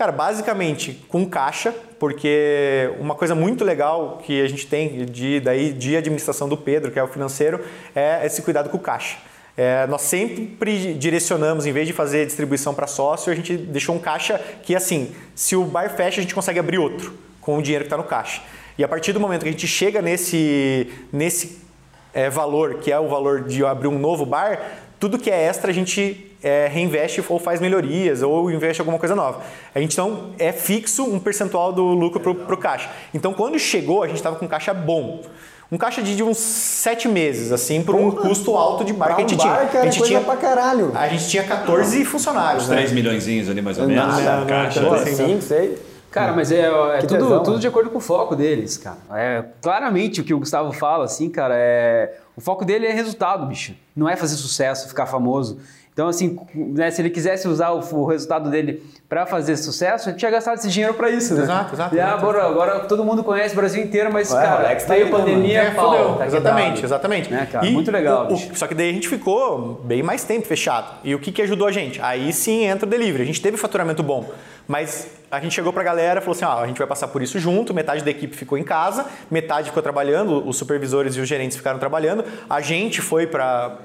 [0.00, 5.74] Cara, basicamente com caixa, porque uma coisa muito legal que a gente tem de, daí,
[5.74, 7.62] de administração do Pedro, que é o financeiro,
[7.94, 9.18] é esse cuidado com o caixa.
[9.54, 10.56] É, nós sempre
[10.94, 15.14] direcionamos, em vez de fazer distribuição para sócio, a gente deixou um caixa que, assim,
[15.34, 18.04] se o bar fecha, a gente consegue abrir outro com o dinheiro que está no
[18.04, 18.40] caixa.
[18.78, 21.58] E a partir do momento que a gente chega nesse, nesse
[22.14, 24.62] é, valor, que é o valor de abrir um novo bar,
[25.00, 28.98] tudo que é extra a gente é, reinveste ou faz melhorias ou investe em alguma
[28.98, 29.40] coisa nova.
[29.74, 32.90] A gente então é fixo um percentual do lucro para o caixa.
[33.12, 35.22] Então quando chegou, a gente estava com caixa bom.
[35.72, 39.14] Um caixa de, de uns sete meses, assim, por um custo alto de bar Pra
[39.14, 39.68] que a gente um bar, tinha.
[39.68, 40.92] cara, a gente coisa tinha pra caralho.
[40.94, 42.76] A gente tinha 14 funcionários, né?
[42.76, 44.18] 3 milhões ali mais ou menos.
[44.18, 44.94] Nada, caixa.
[44.94, 45.78] Assim, sim, sei.
[46.10, 48.98] Cara, mas é, é tudo, tesão, tudo de acordo com o foco deles, cara.
[49.14, 52.14] É, claramente o que o Gustavo fala, assim, cara, é.
[52.36, 53.74] O foco dele é resultado, bicho.
[53.94, 55.58] Não é fazer sucesso, ficar famoso.
[55.92, 60.16] Então, assim, né, se ele quisesse usar o, o resultado dele para fazer sucesso, ele
[60.16, 61.42] tinha gastado esse dinheiro para isso, né?
[61.42, 62.14] Exato, exato, E exato.
[62.14, 65.10] agora, agora todo mundo conhece o Brasil inteiro, mas, Ué, cara, Alex tá aí, a
[65.10, 66.14] pandemia, É, pau, fudeu.
[66.14, 67.30] tá exatamente, exatamente.
[67.30, 67.66] Né, cara?
[67.68, 68.54] Muito legal, o- o- bicho.
[68.54, 70.94] só que daí a gente ficou bem mais tempo fechado.
[71.04, 72.00] E o que, que ajudou a gente?
[72.00, 73.24] Aí sim entra o delivery.
[73.24, 74.30] A gente teve faturamento bom,
[74.70, 77.20] mas a gente chegou pra galera e falou assim: ó, a gente vai passar por
[77.20, 77.74] isso junto.
[77.74, 81.80] Metade da equipe ficou em casa, metade ficou trabalhando, os supervisores e os gerentes ficaram
[81.80, 82.24] trabalhando.
[82.48, 83.80] A gente foi para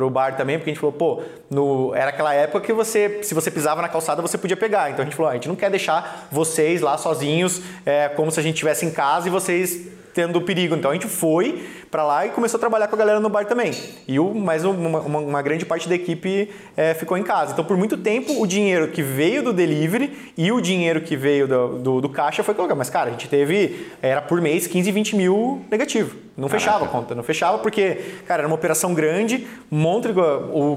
[0.00, 3.34] o bar também, porque a gente falou: pô, no, era aquela época que você, se
[3.34, 4.90] você pisava na calçada, você podia pegar.
[4.90, 8.30] Então a gente falou: ó, a gente não quer deixar vocês lá sozinhos, é, como
[8.30, 10.74] se a gente estivesse em casa e vocês tendo perigo.
[10.74, 13.44] Então a gente foi pra lá e começou a trabalhar com a galera no bar
[13.46, 13.72] também.
[14.08, 17.52] E o, mas uma, uma- uma grande parte da equipe é, ficou em casa.
[17.52, 21.46] Então por muito tempo o dinheiro que veio do delivery e o dinheiro que veio
[21.48, 22.78] do, do, do caixa foi colocado.
[22.78, 26.16] Mas cara, a gente teve, era por mês 15, 20 mil negativo.
[26.36, 30.08] Não fechava a conta, não fechava porque, cara, era uma operação grande, um monte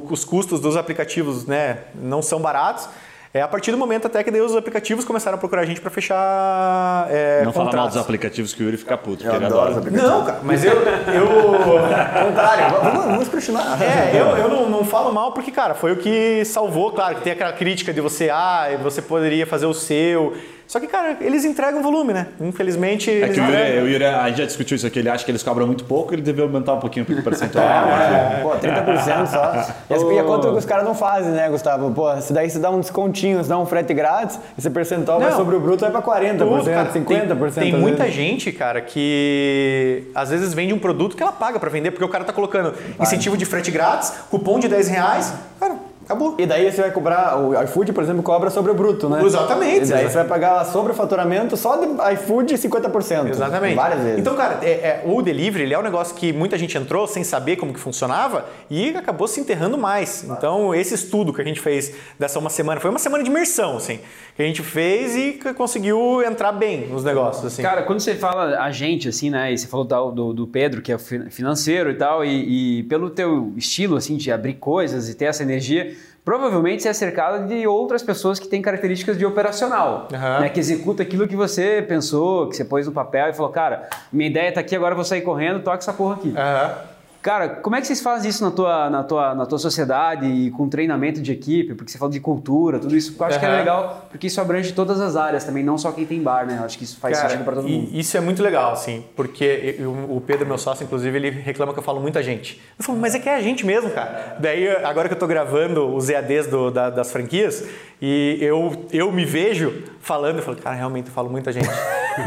[0.09, 2.89] os custos dos aplicativos né, não são baratos.
[3.36, 5.81] É a partir do momento até que daí os aplicativos começaram a procurar a gente
[5.81, 9.36] para fechar é, Não fala mal dos aplicativos que o Yuri fica puto, Eu porque
[9.36, 9.89] ele adoro os adora.
[9.89, 10.09] aplicativos.
[10.09, 10.71] Não, cara, mas eu.
[10.71, 11.27] eu
[12.27, 13.77] Contrário, vamos, vamos continuar.
[13.81, 16.93] é, eu, eu não, não falo mal porque, cara, foi o que salvou.
[16.93, 20.33] Claro que tem aquela crítica de você, ah, você poderia fazer o seu.
[20.68, 22.28] Só que, cara, eles entregam volume, né?
[22.41, 23.09] Infelizmente.
[23.09, 23.84] É eles que o Yuri, entregam.
[23.84, 26.13] o Yuri, a gente já discutiu isso aqui, ele acha que eles cobram muito pouco,
[26.13, 27.66] ele deve aumentar um pouquinho o percentual.
[27.95, 29.74] É, Pô, 30% só.
[30.16, 31.91] E a conta que os caras não fazem, né, Gustavo?
[31.91, 35.30] Pô, se daí você dá um descontinho, você dá um frete grátis, esse percentual vai
[35.32, 35.38] Não.
[35.38, 36.91] sobre o bruto, vai pra 40%, Tudo, cara.
[36.91, 37.53] 50%.
[37.53, 41.70] Tem, tem muita gente, cara, que às vezes vende um produto que ela paga pra
[41.70, 45.34] vender, porque o cara tá colocando incentivo de frete grátis, cupom de 10 reais.
[45.59, 46.35] Cara, acabou.
[46.39, 49.23] E daí você vai cobrar, o iFood, por exemplo, cobra sobre o bruto, né?
[49.23, 49.85] Exatamente.
[49.85, 53.29] E daí você vai pagar sobre o faturamento só de iFood 50%.
[53.29, 53.75] Exatamente.
[53.75, 54.19] Várias vezes.
[54.19, 57.23] Então, cara, é- é, o delivery ele é um negócio que muita gente entrou sem
[57.23, 60.23] saber como que funcionava e acabou se enterrando mais.
[60.23, 63.77] Então, esse estudo que a gente fez dessa uma semana, foi uma semana de imersão,
[63.77, 63.99] assim,
[64.35, 67.61] que a gente fez e que conseguiu entrar bem nos negócios, assim.
[67.61, 69.51] Cara, quando você fala a gente, assim, né?
[69.51, 73.09] E você falou do, do Pedro, que é fi- financeiro e tal, e, e pelo
[73.09, 75.94] teu estilo, assim, de abrir coisas e ter essa energia,
[76.26, 80.39] provavelmente você é cercado de outras pessoas que têm características de operacional, Aham.
[80.39, 80.49] né?
[80.49, 84.30] Que executa aquilo que você pensou, que você pôs no papel e falou, cara, minha
[84.30, 86.34] ideia tá aqui, agora eu vou sair correndo, toca essa porra aqui.
[86.36, 86.94] Aham.
[87.26, 90.51] Cara, como é que vocês fazem isso na tua, na tua, na tua sociedade e
[90.51, 91.73] com treinamento de equipe?
[91.73, 93.15] Porque você falou de cultura, tudo isso.
[93.19, 96.05] Eu acho que é legal, porque isso abrange todas as áreas também, não só quem
[96.05, 96.57] tem bar, né?
[96.59, 97.89] Eu acho que isso faz Cara, sentido para todo mundo.
[97.91, 101.80] Isso é muito legal, assim, porque eu- o Pedro, meu sócio, inclusive, ele reclama que
[101.80, 102.61] eu falo muita gente.
[102.78, 104.38] Eu falo, mas é que é a gente mesmo, cara.
[104.39, 107.67] Daí, agora que eu tô gravando os EADs do- da- das franquias,
[107.99, 111.65] e eu, eu me vejo falando, eu falo, cara, realmente eu falo muita gente.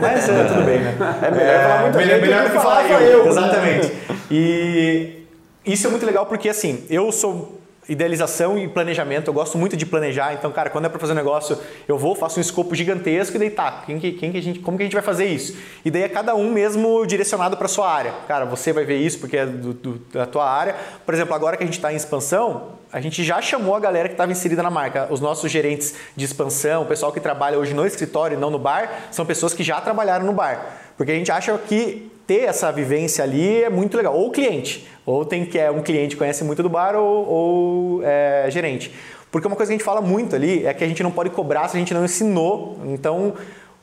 [0.01, 0.95] Mas é, tudo bem, né?
[1.23, 3.25] É melhor falar muita melhor, melhor do que falar falar eu.
[3.25, 3.27] eu.
[3.29, 3.93] Exatamente.
[4.31, 5.27] E
[5.65, 7.58] isso é muito legal porque, assim, eu sou
[7.89, 9.29] idealização e planejamento.
[9.29, 10.35] Eu gosto muito de planejar.
[10.35, 13.39] Então, cara, quando é para fazer um negócio, eu vou, faço um escopo gigantesco e
[13.39, 15.57] daí tá, quem, quem que a gente, como que a gente vai fazer isso?
[15.85, 18.13] E daí é cada um mesmo direcionado para sua área.
[18.27, 20.77] Cara, você vai ver isso porque é do, do, da tua área.
[21.07, 24.09] Por exemplo, agora que a gente está em expansão, a gente já chamou a galera
[24.09, 25.09] que estava inserida na marca.
[25.11, 28.59] Os nossos gerentes de expansão, o pessoal que trabalha hoje no escritório e não no
[28.59, 30.79] bar, são pessoas que já trabalharam no bar.
[30.97, 34.15] Porque a gente acha que ter essa vivência ali é muito legal.
[34.15, 38.03] Ou cliente, ou tem que é um cliente que conhece muito do bar ou, ou
[38.05, 38.95] é, gerente.
[39.33, 41.31] Porque uma coisa que a gente fala muito ali é que a gente não pode
[41.31, 42.79] cobrar se a gente não ensinou.
[42.85, 43.33] Então,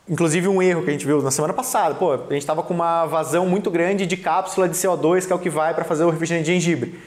[0.08, 2.72] inclusive um erro que a gente viu na semana passada, pô, a gente estava com
[2.72, 6.04] uma vazão muito grande de cápsula de CO2, que é o que vai para fazer
[6.04, 7.00] o refrigerante de gengibre.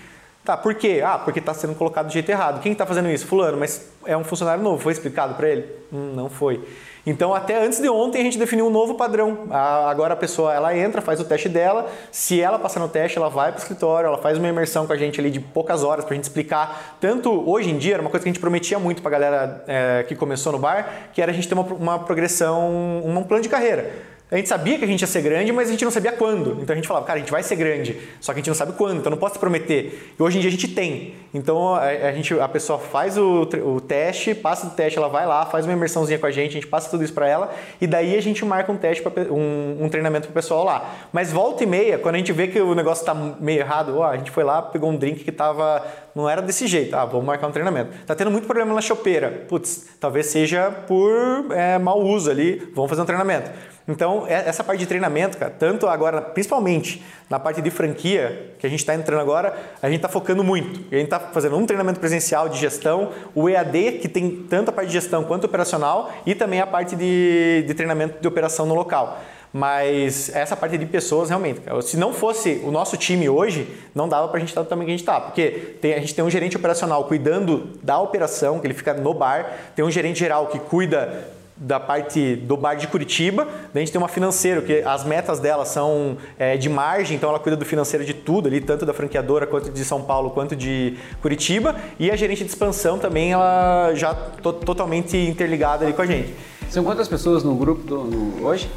[0.43, 1.01] Tá, por quê?
[1.05, 2.59] Ah, porque está sendo colocado do jeito errado.
[2.59, 3.25] Quem está fazendo isso?
[3.25, 4.81] Fulano, mas é um funcionário novo.
[4.81, 5.65] Foi explicado para ele?
[5.93, 6.61] Hum, não foi.
[7.06, 9.47] Então, até antes de ontem, a gente definiu um novo padrão.
[9.52, 11.89] agora a pessoa ela entra, faz o teste dela.
[12.12, 14.93] Se ela passar no teste, ela vai para o escritório, ela faz uma imersão com
[14.93, 16.97] a gente ali de poucas horas para a gente explicar.
[17.00, 19.64] Tanto hoje em dia, era uma coisa que a gente prometia muito para a galera
[19.68, 23.43] é, que começou no bar, que era a gente ter uma, uma progressão, um plano
[23.43, 24.18] de carreira.
[24.32, 26.59] A gente sabia que a gente ia ser grande, mas a gente não sabia quando.
[26.61, 28.55] Então a gente falava, cara, a gente vai ser grande, só que a gente não
[28.55, 30.13] sabe quando, então não posso te prometer.
[30.19, 31.15] E hoje em dia a gente tem.
[31.34, 35.25] Então a, a gente, a pessoa faz o, o, teste, passa do teste, ela vai
[35.25, 37.51] lá, faz uma imersãozinha com a gente, a gente passa tudo isso para ela,
[37.82, 40.93] e daí a gente marca um teste, pra, um, um treinamento pro pessoal lá.
[41.11, 44.05] Mas volta e meia, quando a gente vê que o negócio tá meio errado, ó,
[44.05, 45.84] a gente foi lá, pegou um drink que tava.
[46.13, 46.95] não era desse jeito.
[46.95, 47.89] Ah, vamos marcar um treinamento.
[48.05, 49.45] Tá tendo muito problema na chopeira.
[49.47, 53.49] Putz, talvez seja por é, mau uso ali, vamos fazer um treinamento.
[53.89, 58.67] Então, é, essa parte de treinamento, cara, tanto agora, principalmente na parte de franquia, que
[58.67, 60.79] a gente está entrando agora, a gente está focando muito.
[60.91, 64.71] A gente está fazendo um treinamento presencial de gestão, o EAD, que tem tanto a
[64.71, 68.75] parte de gestão quanto operacional, e também a parte de, de treinamento de operação no
[68.75, 69.19] local.
[69.51, 74.27] Mas essa parte de pessoas, realmente, se não fosse o nosso time hoje, não dava
[74.27, 75.19] para a gente estar do tamanho que a gente está.
[75.19, 75.49] Porque
[75.81, 79.51] tem, a gente tem um gerente operacional cuidando da operação, que ele fica no bar,
[79.75, 83.99] tem um gerente geral que cuida da parte do bar de Curitiba, a gente tem
[83.99, 88.05] uma financeira, que as metas dela são é, de margem, então ela cuida do financeiro
[88.05, 92.16] de tudo ali, tanto da franqueadora quanto de São Paulo quanto de Curitiba, e a
[92.16, 96.34] gerente de expansão também, ela já to totalmente interligada ali com a gente.
[96.70, 98.70] São quantas pessoas no grupo do, no, hoje?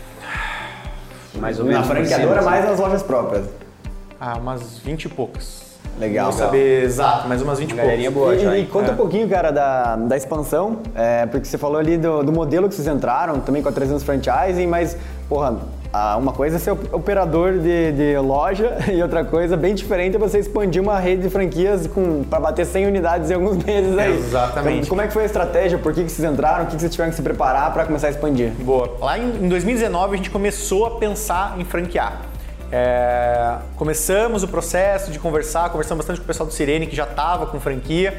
[1.37, 1.87] Mais ou menos.
[1.87, 3.47] Na franqueadora, mais nas lojas próprias.
[4.18, 5.61] Ah, umas 20 e poucas.
[5.99, 6.26] Legal.
[6.26, 8.57] Não saber exato, mas umas 20 Galerinha boa, já.
[8.57, 8.93] E, e conta é.
[8.93, 12.74] um pouquinho, cara, da, da expansão, é, porque você falou ali do, do modelo que
[12.74, 14.97] vocês entraram, também com a 300 Franchising, mas,
[15.28, 15.59] porra,
[16.18, 20.38] uma coisa é ser operador de, de, loja e outra coisa bem diferente é você
[20.38, 21.88] expandir uma rede de franquias
[22.30, 24.16] para bater 100 unidades em alguns meses aí.
[24.16, 24.78] Exatamente.
[24.78, 25.78] Então, como é que foi a estratégia?
[25.78, 26.64] Por que, que vocês entraram?
[26.64, 28.53] O que, que vocês tiveram que se preparar para começar a expandir?
[28.61, 28.97] Boa.
[29.01, 32.32] Lá em 2019 a gente começou a pensar em franquear.
[32.75, 37.05] É, começamos o processo de conversar, conversamos bastante com o pessoal do Sirene que já
[37.05, 38.18] estava com franquia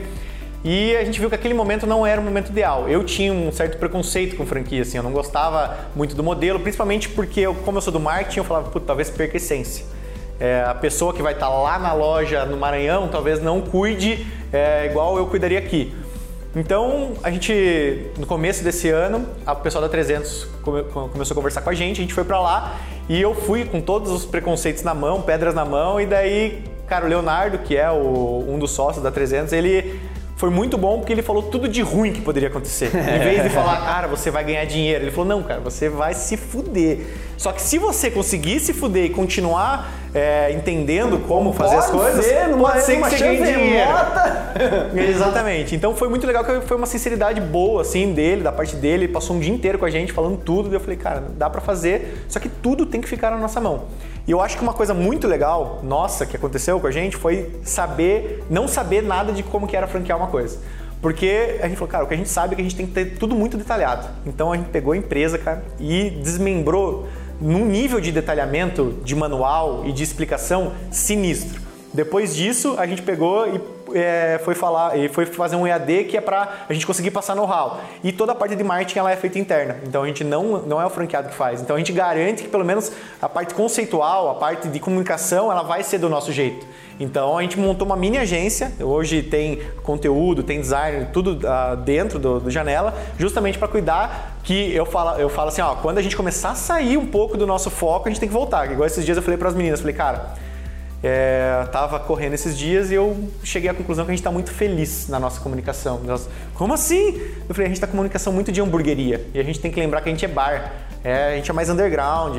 [0.64, 2.88] e a gente viu que aquele momento não era o momento ideal.
[2.88, 7.10] Eu tinha um certo preconceito com franquia, assim, eu não gostava muito do modelo, principalmente
[7.10, 9.86] porque, eu, como eu sou do marketing, eu falava, puta, talvez perca a essência.
[10.40, 14.26] É, a pessoa que vai estar tá lá na loja no Maranhão talvez não cuide
[14.52, 15.96] é, igual eu cuidaria aqui.
[16.56, 21.62] Então, a gente, no começo desse ano, a pessoal da 300 come, começou a conversar
[21.62, 22.78] com a gente, a gente foi para lá
[23.10, 27.06] e eu fui com todos os preconceitos na mão, pedras na mão, e daí, cara,
[27.06, 30.00] o Leonardo, que é o, um dos sócios da 300, ele
[30.36, 32.92] foi muito bom porque ele falou tudo de ruim que poderia acontecer.
[32.96, 36.14] Em vez de falar, cara, você vai ganhar dinheiro, ele falou, não, cara, você vai
[36.14, 37.00] se fuder.
[37.36, 41.92] Só que se você conseguir se fuder e continuar é, entendendo como fazer pode as
[41.92, 43.92] coisas, ser, numa, pode ser que você ganhe dinheiro.
[45.10, 45.76] Exatamente.
[45.76, 49.06] Então foi muito legal que foi uma sinceridade boa, assim, dele, da parte dele.
[49.06, 50.70] Ele passou um dia inteiro com a gente falando tudo.
[50.72, 53.60] E eu falei, cara, dá para fazer, só que tudo tem que ficar na nossa
[53.60, 53.86] mão.
[54.28, 57.60] E eu acho que uma coisa muito legal, nossa, que aconteceu com a gente foi
[57.64, 60.60] saber, não saber nada de como que era franquear uma coisa.
[61.02, 62.86] Porque a gente falou, cara, o que a gente sabe é que a gente tem
[62.86, 64.08] que ter tudo muito detalhado.
[64.26, 67.08] Então a gente pegou a empresa, cara, e desmembrou
[67.44, 71.62] num nível de detalhamento de manual e de explicação sinistro.
[71.94, 73.60] Depois disso, a gente pegou e
[73.94, 77.36] é, foi falar e foi fazer um EAD que é para a gente conseguir passar
[77.36, 77.82] know-how.
[78.04, 79.78] E toda a parte de marketing ela é feita interna.
[79.88, 81.62] Então a gente não, não é o franqueado que faz.
[81.62, 82.92] Então a gente garante que pelo menos
[83.22, 86.66] a parte conceitual, a parte de comunicação, ela vai ser do nosso jeito.
[87.00, 92.20] Então a gente montou uma mini agência, hoje tem conteúdo, tem design, tudo uh, dentro
[92.20, 96.02] do, do, Janela, justamente para cuidar que eu falo, eu falo assim, ó, quando a
[96.02, 98.72] gente começar a sair um pouco do nosso foco, a gente tem que voltar.
[98.72, 100.34] Igual esses dias eu falei para as meninas, falei, cara,
[101.04, 104.52] é, tava correndo esses dias e eu cheguei à conclusão que a gente está muito
[104.52, 106.00] feliz na nossa comunicação.
[106.06, 107.22] Nós, como assim?
[107.48, 109.80] Eu falei, a gente está com comunicação muito de hamburgueria e a gente tem que
[109.80, 110.72] lembrar que a gente é bar.
[111.06, 112.38] É, a gente é mais underground,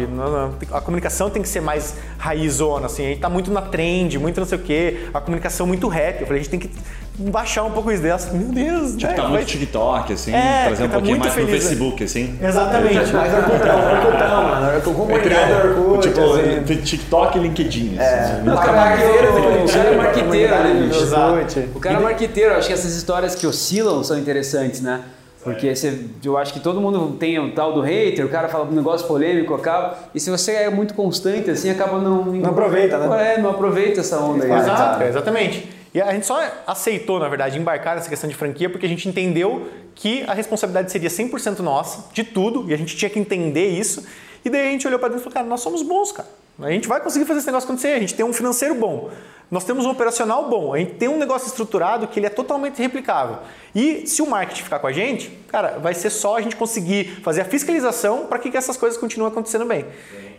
[0.73, 4.41] a comunicação tem que ser mais raizona, assim, a gente tá muito na trend, muito
[4.41, 6.23] não sei o quê, a comunicação muito rap.
[6.23, 6.71] Eu falei, a gente tem que
[7.19, 8.33] baixar um pouco isso delas.
[8.33, 9.17] Meu Deus, Tipo, né?
[9.19, 11.69] tá muito TikTok, assim, É, trazer um tá pouquinho muito mais pro feliz, né?
[11.69, 12.39] Facebook, assim.
[12.43, 13.13] Exatamente.
[13.13, 14.64] Mas Orkutão, Orkutão, mano.
[14.91, 16.83] Orkut, comunidade do Orkut, Tipo, assim.
[16.83, 17.99] TikTok e LinkedIn.
[17.99, 18.49] assim.
[18.49, 19.29] O cara marqueteiro,
[19.65, 21.15] o cara é marqueteiro, né, bicho?
[21.17, 21.69] Orkut.
[21.75, 25.01] O cara é marqueteiro, acho que essas histórias que oscilam são interessantes, né?
[25.43, 28.65] Porque você, eu acho que todo mundo tem o tal do hater, o cara fala
[28.65, 29.99] um negócio polêmico, acaba.
[30.15, 32.25] E se você é muito constante, assim, acaba não.
[32.25, 33.35] Não aproveita, né?
[33.35, 34.51] É, não aproveita essa onda aí.
[34.51, 34.71] Exato.
[34.71, 35.69] Exato, cara, exatamente.
[35.93, 39.07] E a gente só aceitou, na verdade, embarcar nessa questão de franquia porque a gente
[39.07, 43.69] entendeu que a responsabilidade seria 100% nossa, de tudo, e a gente tinha que entender
[43.69, 44.03] isso.
[44.45, 46.29] E daí a gente olhou para dentro e falou, cara, nós somos bons, cara.
[46.61, 49.11] A gente vai conseguir fazer esse negócio acontecer, a gente tem um financeiro bom.
[49.51, 52.81] Nós temos um operacional bom, a gente tem um negócio estruturado que ele é totalmente
[52.81, 53.39] replicável.
[53.75, 57.21] E se o marketing ficar com a gente, cara, vai ser só a gente conseguir
[57.23, 59.85] fazer a fiscalização para que, essas coisas continuem acontecendo bem.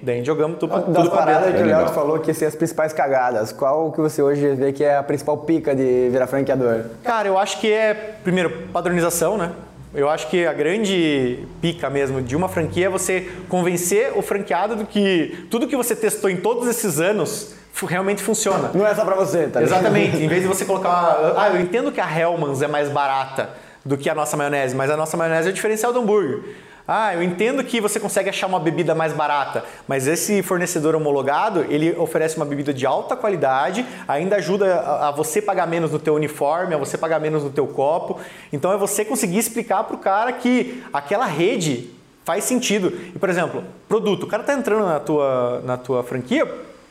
[0.02, 1.66] Daí a gente jogamos tudo, Das tudo para paradas que o.
[1.66, 5.04] Léo falou que assim, as principais cagadas, qual que você hoje vê que é a
[5.04, 6.86] principal pica de virar franqueador?
[7.04, 7.94] Cara, eu acho que é,
[8.24, 9.52] primeiro, padronização, né?
[9.96, 14.76] Eu acho que a grande pica mesmo de uma franquia é você convencer o franqueado
[14.76, 17.56] do que tudo que você testou em todos esses anos
[17.88, 18.72] realmente funciona.
[18.74, 19.80] Não é só pra você, tá ligado?
[19.80, 20.18] Exatamente.
[20.18, 21.42] em vez de você colocar uma...
[21.42, 23.50] Ah, eu entendo que a Hellmann's é mais barata
[23.86, 26.42] do que a nossa maionese, mas a nossa maionese é o diferencial do hambúrguer.
[26.88, 31.66] Ah, eu entendo que você consegue achar uma bebida mais barata, mas esse fornecedor homologado,
[31.68, 36.14] ele oferece uma bebida de alta qualidade, ainda ajuda a, você pagar menos no teu
[36.14, 38.20] uniforme, a você pagar menos no teu copo.
[38.54, 41.90] Então é você conseguir explicar para o cara que aquela rede
[42.24, 42.94] faz sentido.
[43.16, 44.24] E, por exemplo, produto.
[44.24, 46.46] O cara tá entrando na tua, na tua franquia,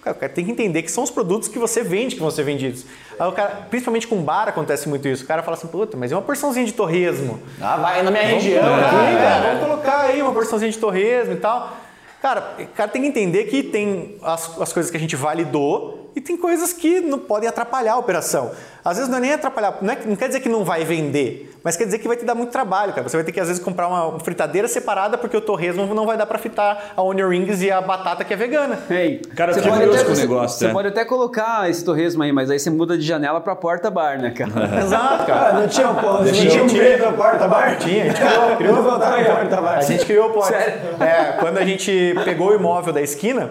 [0.04, 2.30] Cara, o cara tem que entender que são os produtos que você vende que vão
[2.30, 2.84] ser vendidos.
[3.18, 5.24] Aí o cara, principalmente com bar acontece muito isso.
[5.24, 7.40] O cara fala assim, puta, mas é uma porçãozinha de torresmo.
[7.60, 9.46] Ah, vai na minha Vamos região colocar, aqui, é, cara.
[9.54, 11.74] Vamos colocar aí uma porçãozinha de torresmo e tal.
[12.20, 16.10] Cara, o cara tem que entender que tem as, as coisas que a gente validou
[16.14, 18.52] e tem coisas que não podem atrapalhar a operação.
[18.84, 21.53] Às vezes não é nem atrapalhar, não, é- não quer dizer que não vai vender,
[21.64, 23.08] mas quer dizer que vai te dar muito trabalho, cara.
[23.08, 26.16] Você vai ter que às vezes comprar uma fritadeira separada porque o torresmo não vai
[26.16, 28.78] dar para fritar a onion rings e a batata que é vegana.
[28.90, 30.72] Ei, Cara, você pode curioso até- com o você- negócio, Você é.
[30.72, 34.20] pode até colocar esse torresmo aí, mas aí você muda de janela pra porta bar,
[34.20, 34.50] né, cara?
[34.84, 35.48] Exato, cara.
[35.48, 36.82] Ah, não tinha um ponto, não Tinha, tinha um tinha.
[36.82, 37.76] preto na porta bar?
[37.80, 39.78] Tinha, a gente criou, criou Vamos voltar pra porta bar.
[39.78, 40.48] A gente criou o pote.
[40.48, 40.74] Sério?
[41.00, 43.50] É, quando a gente pegou o imóvel da esquina,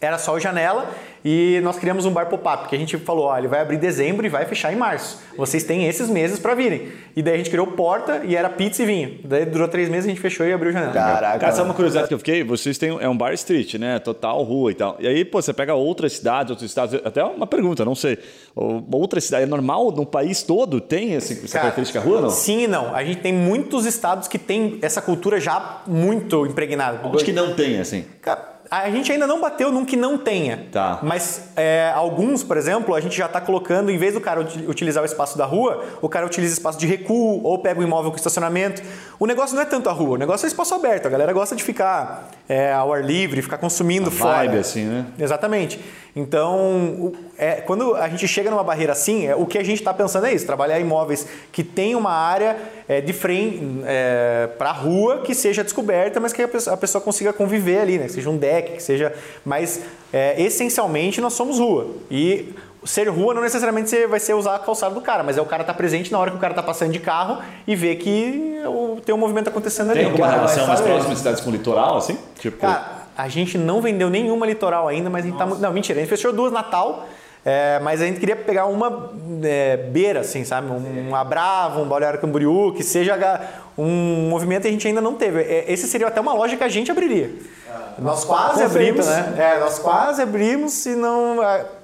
[0.00, 0.86] era só o janela
[1.24, 3.80] e nós criamos um bar pop-up, que a gente falou, ó, ele vai abrir em
[3.80, 5.20] dezembro e vai fechar em março.
[5.36, 6.88] Vocês têm esses meses para virem.
[7.14, 9.18] E daí a gente criou porta e era pizza e vinho.
[9.24, 10.92] Daí durou três meses, a gente fechou e abriu janela.
[10.92, 11.38] Caraca.
[11.38, 12.42] Cara, sabe uma curiosidade que eu fiquei?
[12.42, 13.98] Vocês têm é um bar street, né?
[13.98, 14.96] Total rua e tal.
[14.98, 17.00] E aí, pô, você pega outras cidades, outros estados.
[17.04, 18.18] Até uma pergunta, não sei.
[18.54, 22.30] Ou- Outra cidade é normal no país todo tem esse, essa Cara, característica rua, não?
[22.30, 22.94] Sim e não.
[22.94, 27.00] A gente tem muitos estados que tem essa cultura já muito impregnada.
[27.06, 28.04] Onde que não tem, assim?
[28.20, 30.66] Cara, a gente ainda não bateu num que não tenha.
[30.72, 30.98] Tá.
[31.02, 34.64] Mas é, alguns, por exemplo, a gente já está colocando, em vez do cara uti-
[34.66, 38.10] utilizar o espaço da rua, o cara utiliza espaço de recuo ou pega um imóvel
[38.10, 38.82] com estacionamento.
[39.18, 41.04] O negócio não é tanto a rua, o negócio é o espaço aberto.
[41.06, 44.38] A galera gosta de ficar é, ao ar livre, ficar consumindo fora.
[44.38, 45.04] Vibe, assim, né?
[45.18, 45.78] Exatamente.
[46.14, 49.94] Então, é, quando a gente chega numa barreira assim, é, o que a gente está
[49.94, 52.56] pensando é isso: trabalhar imóveis que tem uma área
[52.86, 53.62] é, de frente
[54.58, 57.98] para a rua que seja descoberta, mas que a pessoa, a pessoa consiga conviver ali,
[57.98, 58.06] né?
[58.06, 59.12] Que seja um deck, que seja.
[59.44, 59.80] Mas
[60.12, 61.86] é, essencialmente nós somos rua.
[62.10, 62.54] E
[62.84, 65.62] ser rua não necessariamente vai ser usar a calçada do cara, mas é o cara
[65.62, 68.60] estar presente na hora que o cara está passando de carro e ver que
[69.04, 70.00] tem um movimento acontecendo ali.
[70.00, 72.18] Tem alguma cara, relação mais próxima de cidades com litoral, assim?
[72.38, 75.60] Tipo, Cara, a gente não vendeu nenhuma litoral ainda, mas a gente tá muito.
[75.60, 77.06] Não, mentira, a gente fechou duas Natal.
[77.44, 79.10] é, mas a gente queria pegar uma
[79.42, 80.70] é, beira, assim, sabe?
[80.70, 83.16] Um, um Abravo, um Balneário Camboriú, que seja
[83.76, 85.40] um movimento que a gente ainda não teve.
[85.40, 87.30] É, Esse seria até uma loja que a gente abriria.
[87.98, 89.34] nós quase conceito, abrimos, né?
[89.38, 91.42] É, nós quase abrimos e não...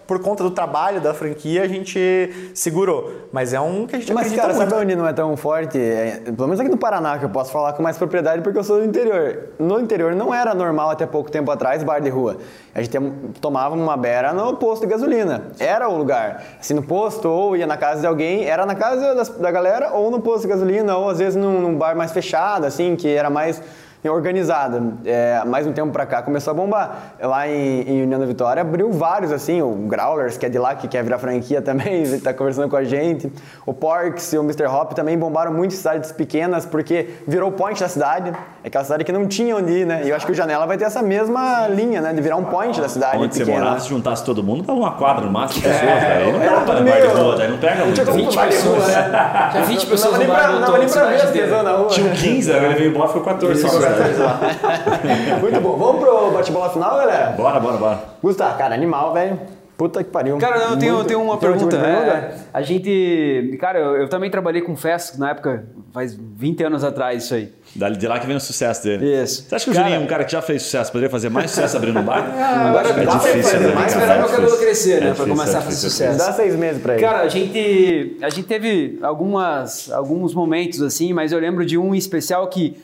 [0.09, 3.12] por conta do trabalho da franquia, a gente segurou.
[3.30, 4.70] Mas é um que a gente Mas, acredita cara, muito.
[4.70, 5.78] sabe onde não é tão forte?
[5.78, 8.64] É, pelo menos aqui no Paraná, que eu posso falar com mais propriedade porque eu
[8.64, 9.50] sou do interior.
[9.59, 12.38] No interior não era normal até pouco tempo atrás bar de rua.
[12.74, 12.98] A gente
[13.38, 15.48] tomava uma beira no posto de gasolina.
[15.61, 16.42] Era o lugar.
[16.59, 19.92] Assim, no posto, ou ia na casa de alguém, era na casa das- da galera,
[19.92, 23.06] ou no posto de gasolina, ou às vezes num, num bar mais fechado, assim, que
[23.09, 23.61] era mais
[24.07, 24.80] organizada.
[25.05, 27.14] É, mais um tempo pra cá começou a bombar.
[27.20, 30.74] Lá em, em União da Vitória abriu vários, assim, o Growlers, que é de lá,
[30.74, 33.32] que quer virar franquia também, ele tá conversando com a gente.
[33.66, 34.66] O Porks e o Mr.
[34.66, 38.30] Hop também bombaram muito cidades pequenas, porque virou o point da cidade.
[38.62, 40.03] É aquela cidade que não tinha onde ir, né?
[40.05, 42.12] E eu acho que o Janela vai ter essa mesma linha, né?
[42.12, 43.64] De virar um point da cidade onde você pequena.
[43.64, 45.90] morasse, juntasse todo mundo, dava uma quadra no máximo de pessoas.
[46.03, 47.94] daí não tudo pra meio- de rua, daí não pega muito.
[47.94, 48.88] tinha como 20 bar de rua, pessoas.
[48.88, 49.51] né?
[49.55, 51.86] Já 20 Não pessoas dava no não dava nem pra ver as pessoas na rua.
[51.88, 53.88] Tinha um 15, aí ele veio embora, foi 14 só.
[55.41, 55.76] Muito bom.
[55.76, 57.30] Vamos pro bate-bola final, galera?
[57.32, 58.01] Bora, bora, bora.
[58.22, 59.39] Gustavo, cara, animal, velho.
[59.76, 60.39] Puta que pariu.
[60.39, 61.76] Cara, não, eu tenho, eu tenho uma pergunta.
[61.76, 63.57] É, a gente.
[63.61, 67.53] Cara, eu, eu também trabalhei com festas na época, faz 20 anos atrás, isso aí.
[67.97, 69.22] De lá que vem o sucesso dele.
[69.22, 69.45] Isso.
[69.49, 71.53] Você acha que o Cara- Juninho, um cara que já fez sucesso, poderia fazer mais
[71.53, 72.24] sucesso abrindo um bar?
[72.66, 74.05] Agora é pra difícil, fazer né, mais, cara?
[74.05, 74.97] esperar É meu cabelo crescer, né?
[74.97, 76.18] É pra difícil, começar é a fazer sucesso.
[76.18, 77.03] Dá seis meses pra ele.
[77.03, 81.95] Cara, a gente, a gente teve algumas, alguns momentos assim, mas eu lembro de um
[81.95, 82.76] em especial que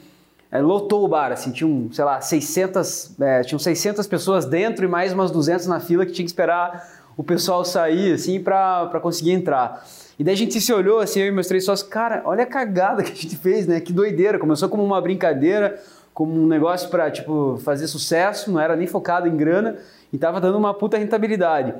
[0.55, 4.89] é, lotou o bar, assim, tinham, sei lá, 600, é, tinham 600 pessoas dentro e
[4.89, 9.33] mais umas 200 na fila que tinha que esperar o pessoal sair, assim, pra conseguir
[9.33, 9.85] entrar.
[10.17, 12.47] E daí a gente se olhou, assim, eu e meus três sócios, cara, olha a
[12.47, 13.81] cagada que a gente fez, né?
[13.81, 14.39] Que doideira.
[14.39, 15.83] Começou como uma brincadeira,
[16.13, 19.77] como um negócio pra, tipo, fazer sucesso, não era nem focado em grana
[20.13, 21.75] e tava dando uma puta rentabilidade.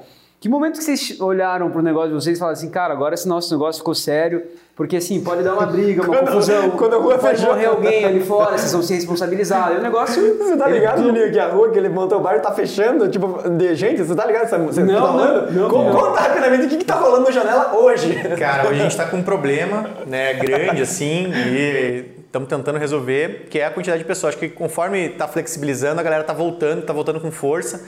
[0.45, 3.27] Que momento que vocês olharam pro negócio de vocês e falaram assim, cara, agora esse
[3.27, 4.43] nosso negócio ficou sério,
[4.77, 7.55] porque assim, pode dar uma briga, uma Quando- confusão, quando a rua pode fechou.
[7.55, 9.77] morrer alguém ali fora, vocês vão ser responsabilizados.
[9.77, 10.23] E o negócio...
[10.37, 13.09] Você tá ligado, Juninho, que a rua que ele montou o bar tá fechando?
[13.09, 14.47] Tipo, de gente, você tá ligado?
[14.51, 15.51] Você, você Não, tá rolando?
[15.53, 15.93] não, não, Co- não.
[15.95, 18.13] Conta rapidamente o que, que tá rolando no janela hoje.
[18.39, 23.47] Cara, hoje a gente tá com um problema, né, grande assim, e estamos tentando resolver,
[23.49, 24.35] que é a quantidade de pessoas.
[24.35, 27.83] Acho que conforme tá flexibilizando, a galera tá voltando, tá voltando com força.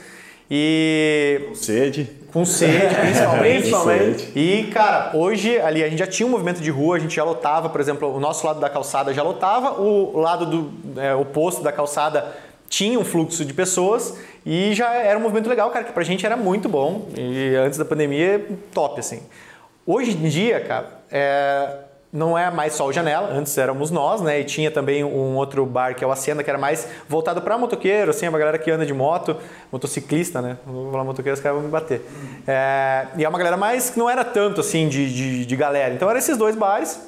[0.49, 2.09] E Sede.
[2.31, 3.59] com sede, principalmente.
[3.59, 4.31] Principalmente.
[4.33, 7.23] E, cara, hoje ali a gente já tinha um movimento de rua, a gente já
[7.23, 11.61] lotava, por exemplo, o nosso lado da calçada já lotava, o lado do é, oposto
[11.61, 12.33] da calçada
[12.69, 16.25] tinha um fluxo de pessoas e já era um movimento legal, cara, que pra gente
[16.25, 17.07] era muito bom.
[17.17, 19.21] E antes da pandemia, top, assim.
[19.85, 21.69] Hoje em dia, cara, é,
[22.11, 24.39] não é mais só o Janela, antes éramos nós, né?
[24.39, 27.57] E tinha também um outro bar que é o Acenda, que era mais voltado para
[27.57, 29.35] motoqueiro, assim, uma galera que anda de moto,
[29.71, 30.57] motociclista, né?
[30.65, 32.01] Vou falar motoqueiro, os caras vão me bater.
[32.47, 35.93] É, e é uma galera mais que não era tanto assim de, de, de galera.
[35.93, 36.99] Então eram esses dois bares.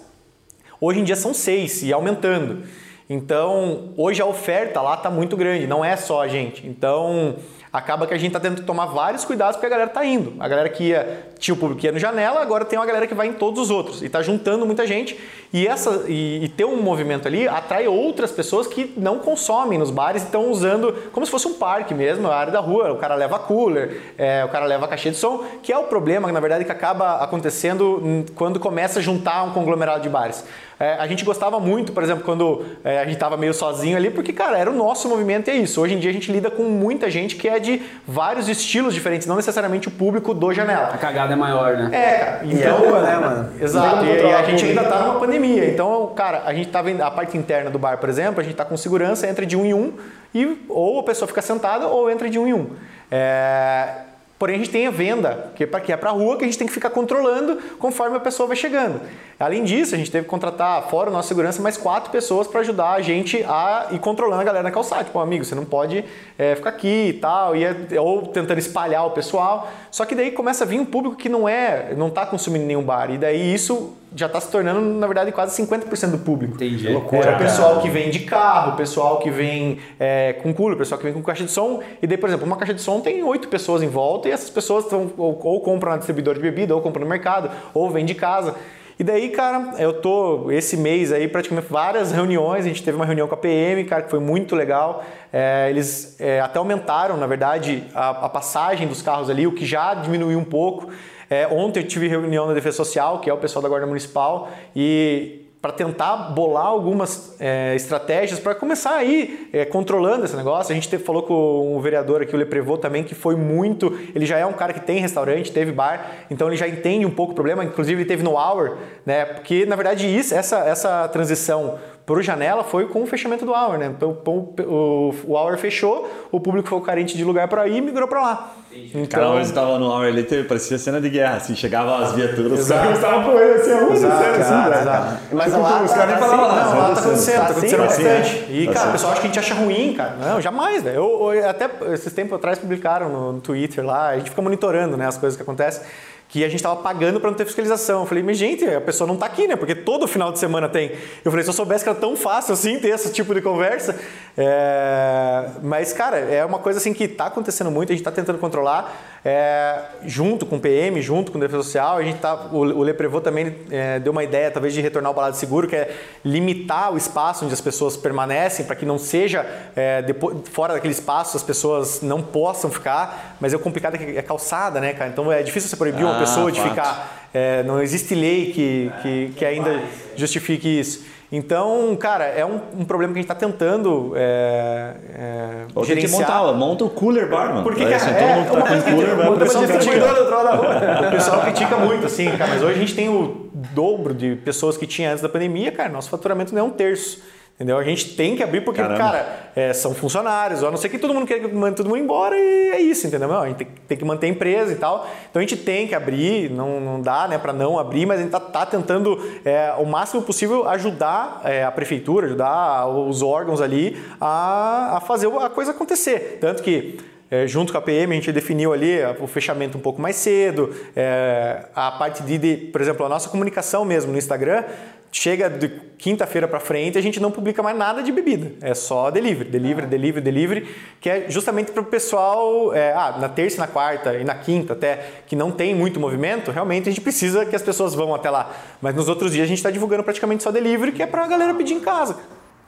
[0.82, 2.64] Hoje em dia são seis e aumentando.
[3.10, 6.68] Então, hoje a oferta lá está muito grande, não é só a gente.
[6.68, 7.38] Então,
[7.72, 10.34] acaba que a gente está tendo que tomar vários cuidados porque a galera está indo.
[10.40, 13.06] A galera que ia, tinha o público que ia no janela, agora tem uma galera
[13.06, 15.20] que vai em todos os outros e está juntando muita gente.
[15.54, 19.92] E, essa, e, e ter um movimento ali atrai outras pessoas que não consomem nos
[19.92, 22.92] bares e estão usando como se fosse um parque mesmo, a área da rua.
[22.92, 26.32] O cara leva cooler, é, o cara leva caixa de som, que é o problema,
[26.32, 30.44] na verdade, que acaba acontecendo quando começa a juntar um conglomerado de bares.
[30.80, 34.10] É, a gente gostava muito, por exemplo, quando é, a gente estava meio sozinho ali,
[34.10, 35.82] porque, cara, era o nosso movimento e é isso.
[35.82, 39.28] Hoje em dia a gente lida com muita gente que é de vários estilos diferentes,
[39.28, 40.98] não necessariamente o público do A janela.
[40.98, 41.90] cagada é maior, né?
[41.92, 42.46] É, cara.
[42.46, 43.50] E é rua, né, mano?
[43.60, 44.06] Exato.
[44.06, 45.66] E, e a gente ainda tá numa pandemia.
[45.70, 48.56] Então, cara, a gente tá vendo a parte interna do bar, por exemplo, a gente
[48.56, 49.94] tá com segurança, entra de um em um,
[50.34, 52.70] e ou a pessoa fica sentada ou entra de um em um.
[53.12, 54.09] É,
[54.40, 56.58] Porém, a gente tem a venda, que é para é para rua, que a gente
[56.58, 59.02] tem que ficar controlando conforme a pessoa vai chegando.
[59.38, 62.62] Além disso, a gente teve que contratar, fora a nossa segurança, mais quatro pessoas para
[62.62, 65.04] ajudar a gente a ir controlando a galera na calçada.
[65.04, 66.06] Tipo, amigo, você não pode
[66.38, 69.70] é, ficar aqui e tal, e é- ou tentando espalhar o pessoal.
[69.92, 72.84] Só que daí começa a vir um público que não é, não está consumindo nenhum
[72.84, 73.12] bar.
[73.12, 76.55] E daí isso já está se tornando, na verdade, quase 50% do público.
[76.55, 76.88] Entendi.
[76.88, 80.78] É, o pessoal que vem de carro, o pessoal que vem é, com cooler, o
[80.78, 81.82] pessoal que vem com caixa de som.
[82.01, 84.49] E daí, por exemplo, uma caixa de som tem oito pessoas em volta e essas
[84.49, 88.16] pessoas ou, ou compram na distribuidora de bebida, ou compram no mercado, ou vêm de
[88.16, 88.55] casa.
[88.99, 92.66] E daí, cara, eu tô esse mês aí praticamente várias reuniões.
[92.66, 95.05] A gente teve uma reunião com a PM, cara, que foi muito legal.
[95.32, 99.66] É, eles é, até aumentaram, na verdade, a, a passagem dos carros ali, o que
[99.66, 100.89] já diminuiu um pouco.
[101.30, 104.50] É, ontem eu tive reunião na Defesa Social, que é o pessoal da Guarda Municipal,
[104.76, 110.72] e para tentar bolar algumas é, estratégias para começar aí é, controlando esse negócio.
[110.72, 113.88] A gente teve- falou com o vereador aqui, o Leprevô, também, que foi muito.
[114.16, 117.12] Ele já é um cara que tem restaurante, teve bar, então ele já entende um
[117.12, 117.62] pouco o problema.
[117.66, 119.26] Inclusive, ele teve no Hour, né?
[119.26, 121.78] Porque na verdade isso, essa, essa transição
[122.18, 123.88] o Janela foi com o fechamento do Hour, né?
[123.95, 128.07] Então o, o, Hour fechou, o público ficou carente de lugar para ir e migrou
[128.07, 128.51] para lá.
[128.72, 132.14] Então, Cara, hoje tava no Hour ali, teve- parecia cena de guerra, assim, chegava as
[132.14, 134.82] viaturas, os caras estavam correndo assim, a rua, Exato, sério, assim, né?
[134.82, 135.18] exato.
[135.32, 136.70] Mas Tipo, lá os tá- caras nem tá falavam assim, nada.
[136.70, 138.45] Não, lá tá acontecendo, tá Tá acontecendo assim, bastante.
[138.51, 138.89] E, cara, assim.
[138.89, 140.16] o pessoal acha que a gente acha ruim, cara.
[140.22, 140.95] Não, jamais, velho.
[140.95, 144.95] Eu, eu- até esses tempos atrás publicaram no, no Twitter lá, a gente fica monitorando
[144.95, 145.84] né, as coisas que acontecem,
[146.30, 148.02] que a gente tava pagando para não ter fiscalização.
[148.02, 149.56] Eu falei, mas gente, a pessoa não tá aqui, né?
[149.56, 150.92] Porque todo final de semana tem.
[151.26, 154.00] Eu falei, se eu soubesse que era tão fácil assim ter esse tipo de conversa.
[154.38, 155.50] É...
[155.64, 159.19] Mas, cara, é uma coisa assim que tá acontecendo muito, a gente tá tentando controlar.
[159.24, 162.82] É, junto com o PM, junto com o Defesa Social, a gente tá, o, o
[162.84, 165.94] Leprevô também é, deu uma ideia, talvez, de retornar ao balado seguro, que é
[166.24, 169.46] limitar o espaço onde as pessoas permanecem, para que não seja
[169.76, 174.18] é, depois, fora daquele espaço as pessoas não possam ficar, mas é complicado é que
[174.18, 175.10] é calçada, né, cara?
[175.10, 176.70] Então é difícil você proibir uma Ah, pessoa de fato.
[176.70, 179.82] ficar, é, não existe lei que, que, que ainda
[180.16, 181.04] justifique isso.
[181.32, 185.96] Então, cara, é um, um problema que a gente está tentando é, é, Ou tem
[185.96, 186.44] que gerenciar.
[186.44, 187.64] montar, monta o cooler bar, mano.
[187.64, 190.00] Porque, Aí, cara, assim, é, todo mundo tá com cooler vai o pessoal critica.
[191.10, 194.76] O pessoal critica muito, assim, cara, mas hoje a gente tem o dobro de pessoas
[194.76, 197.22] que tinha antes da pandemia, cara, nosso faturamento não é um terço.
[197.60, 197.78] Entendeu?
[197.78, 198.97] A gente tem que abrir porque, Caramba.
[198.97, 202.34] cara, é, são funcionários, a não ser que todo mundo quer mandar todo mundo embora
[202.39, 203.28] e é isso, entendeu?
[203.28, 205.05] Não, a gente tem, tem que manter a empresa e tal.
[205.30, 208.24] Então a gente tem que abrir, não, não dá né, para não abrir, mas a
[208.24, 213.60] gente tá, tá tentando é, o máximo possível ajudar é, a prefeitura, ajudar os órgãos
[213.60, 216.38] ali a, a fazer a coisa acontecer.
[216.39, 216.97] Tanto que
[217.32, 220.74] é, junto com a PM, a gente definiu ali o fechamento um pouco mais cedo,
[220.95, 224.64] é, a parte de, de, por exemplo, a nossa comunicação mesmo no Instagram,
[225.12, 229.12] chega de quinta-feira para frente a gente não publica mais nada de bebida, é só
[229.12, 233.68] delivery, delivery, delivery, delivery, que é justamente para o pessoal, é, ah, na terça, na
[233.68, 237.55] quarta e na quinta até, que não tem muito movimento, realmente a gente precisa que
[237.55, 238.51] as pessoas vão até lá.
[238.82, 241.28] Mas nos outros dias a gente está divulgando praticamente só delivery, que é para a
[241.28, 242.18] galera pedir em casa.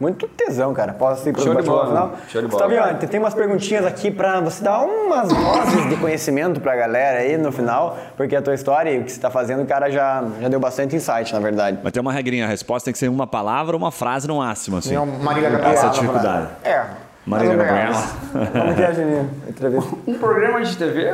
[0.01, 0.93] Muito tesão, cara.
[0.93, 2.19] Posso ir pro Show de bate-bola bola, final?
[2.27, 2.65] show de bola.
[2.65, 7.37] Otaviano, tem umas perguntinhas aqui pra você dar umas vozes de conhecimento pra galera aí
[7.37, 10.23] no final, porque a tua história e o que você tá fazendo, o cara já,
[10.41, 11.77] já deu bastante insight, na verdade.
[11.83, 14.37] Mas tem uma regrinha, a resposta tem que ser uma palavra ou uma frase no
[14.37, 14.95] máximo, assim.
[14.95, 16.47] Não, Marília Gabriela, Essa é a dificuldade.
[16.63, 16.83] É.
[17.23, 18.03] Marília Gabriela.
[18.31, 19.29] Como que é, Juninho?
[19.47, 19.95] Entrevista.
[20.07, 21.11] Um programa de TV?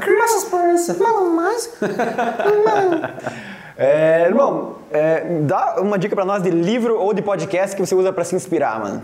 [0.00, 0.96] Criança esperança.
[0.98, 1.70] Não, mais.
[3.76, 7.94] É, irmão, é, dá uma dica pra nós de livro ou de podcast que você
[7.94, 9.02] usa pra se inspirar, mano.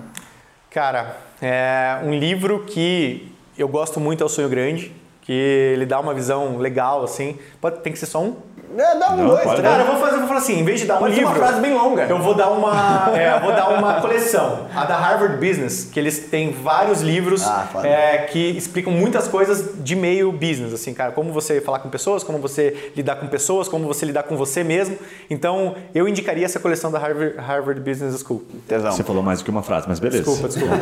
[0.71, 4.93] Cara, é um livro que eu gosto muito é O Sonho Grande,
[5.23, 7.39] que ele dá uma visão legal, assim.
[7.61, 8.37] Pode, tem que ser só um?
[8.77, 9.61] É, dá um, Não, dois, três.
[9.61, 11.35] Cara, eu vou fazer, eu vou falar assim, em vez de dar um livro, uma
[11.35, 12.03] frase bem longa.
[12.05, 15.99] eu vou dar uma, é, eu vou dar uma coleção, a da Harvard Business, que
[15.99, 21.13] eles têm vários livros Ah, é, que explicam muitas coisas de meio business, assim, cara,
[21.13, 24.63] como você falar com pessoas, como você lidar com pessoas, como você lidar com você
[24.63, 24.97] mesmo.
[25.31, 28.43] Então, eu indicaria essa coleção da Harvard, Harvard Business School.
[28.69, 28.93] Tesão.
[28.93, 30.23] Você falou mais do que uma frase, mas beleza.
[30.25, 30.75] Desculpa, desculpa.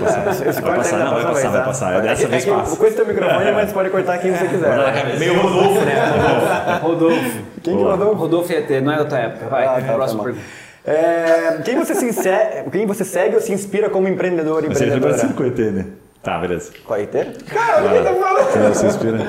[0.48, 2.02] Esse Vai passar, ainda não, vai passa passar, vai passar.
[2.02, 2.76] Dessa É vez que passa.
[2.76, 5.18] Com esse teu microfone, mas pode cortar quem você quiser.
[5.18, 6.78] Meio Rodolfo, né?
[6.82, 7.56] Rodolfo.
[7.62, 8.14] Quem mandou?
[8.14, 9.46] Rodolfo ET, não é da tua época.
[9.48, 10.46] Vai, Ah, tá, próxima tá pergunta.
[10.84, 12.30] É, quem, você se inse-
[12.70, 15.14] quem você segue ou se inspira como empreendedor e Você é empreendedora?
[15.14, 15.86] parecido com o ET, né?
[16.22, 16.72] Tá, beleza.
[16.84, 17.30] Qual é inteiro?
[17.52, 18.46] Cara, o que tá falando?
[18.68, 19.26] Você se inspira.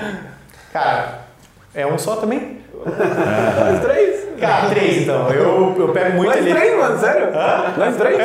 [0.73, 1.19] Cara,
[1.73, 2.57] é um só também?
[2.85, 4.27] Nós três?
[4.39, 5.29] Cara, três então.
[5.31, 6.53] Eu, eu pego muito Nós ali.
[6.53, 7.27] três, mano, sério?
[7.77, 8.17] Nós três?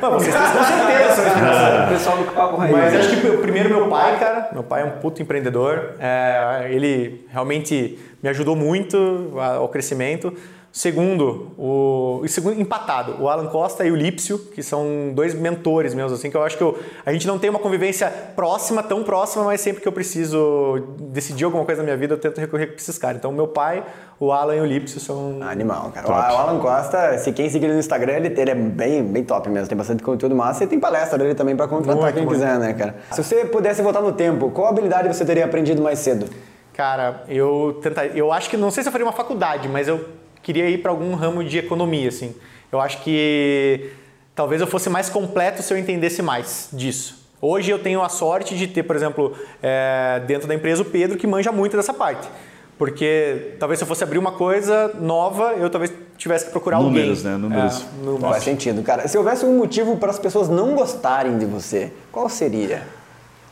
[0.00, 1.84] Mas vocês três com certeza são inspiração.
[1.84, 2.72] O pessoal do Papo Raiz.
[2.76, 5.92] Mas acho que o primeiro meu pai, cara, meu pai é um puto empreendedor.
[6.00, 10.32] É, ele realmente me ajudou muito ao crescimento.
[10.72, 16.12] Segundo, o segundo empatado, o Alan Costa e o Lípcio, que são dois mentores meus
[16.12, 19.44] assim, que eu acho que eu, a gente não tem uma convivência próxima, tão próxima,
[19.44, 22.76] mas sempre que eu preciso decidir alguma coisa na minha vida, eu tento recorrer para
[22.76, 23.16] esses caras.
[23.16, 23.82] Então, meu pai,
[24.20, 26.08] o Alan e o Lípcio são Animal, cara.
[26.08, 29.48] O Alan Costa, se quem seguir ele no Instagram, ele, ele é bem, bem top
[29.48, 29.68] mesmo.
[29.68, 32.34] Tem bastante conteúdo massa e tem palestra dele também pra contratar Muito, quem muito.
[32.34, 32.96] quiser, né, cara?
[33.12, 36.28] Se você pudesse voltar no tempo, qual habilidade você teria aprendido mais cedo?
[36.76, 40.08] Cara, eu tenta, eu acho que não sei se eu faria uma faculdade, mas eu
[40.42, 42.34] queria ir para algum ramo de economia, assim.
[42.70, 43.92] Eu acho que
[44.34, 47.24] talvez eu fosse mais completo se eu entendesse mais disso.
[47.40, 51.16] Hoje eu tenho a sorte de ter, por exemplo, é, dentro da empresa o Pedro
[51.16, 52.28] que manja muito dessa parte.
[52.76, 57.24] Porque talvez se eu fosse abrir uma coisa nova, eu talvez tivesse que procurar Números,
[57.24, 57.32] alguém.
[57.32, 57.48] né?
[57.48, 57.80] Números.
[57.80, 58.30] É, números.
[58.30, 59.08] Faz sentido, cara.
[59.08, 62.82] Se houvesse um motivo para as pessoas não gostarem de você, qual seria?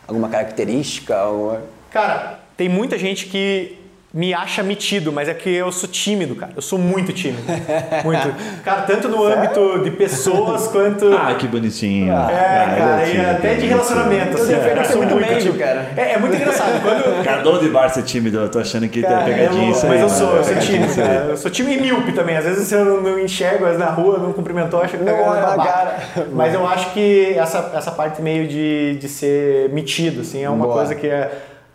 [0.07, 1.16] Alguma característica?
[1.16, 1.62] Alguma...
[1.91, 3.79] Cara, tem muita gente que
[4.13, 6.53] me acha metido, mas é que eu sou tímido, cara.
[6.55, 7.43] Eu sou muito tímido.
[8.05, 8.33] Muito.
[8.63, 11.13] Cara, tanto no âmbito de pessoas quanto.
[11.13, 12.13] Ah, que bonitinho.
[12.13, 15.89] É, Ah, cara, ele e é até de relacionamento, assim, Eu sou muito muito cara.
[15.97, 16.81] É, é muito engraçado.
[16.81, 19.71] Quando, Cara, dono de bar ser tímido, eu tô achando que Cara, tem pegadinha eu-
[19.73, 19.89] isso aí.
[19.91, 21.15] mas eu sou, eu sou É, tímido, cara.
[21.31, 22.37] Eu sou tímido e míope também.
[22.37, 25.99] Às vezes se eu não enxergo na rua, não cumprimentou, acho que Não tá cara.
[26.33, 30.67] Mas eu acho que essa, essa parte meio de, de ser metido, assim, é uma
[30.67, 30.77] Boa.
[30.77, 31.33] coisa que é,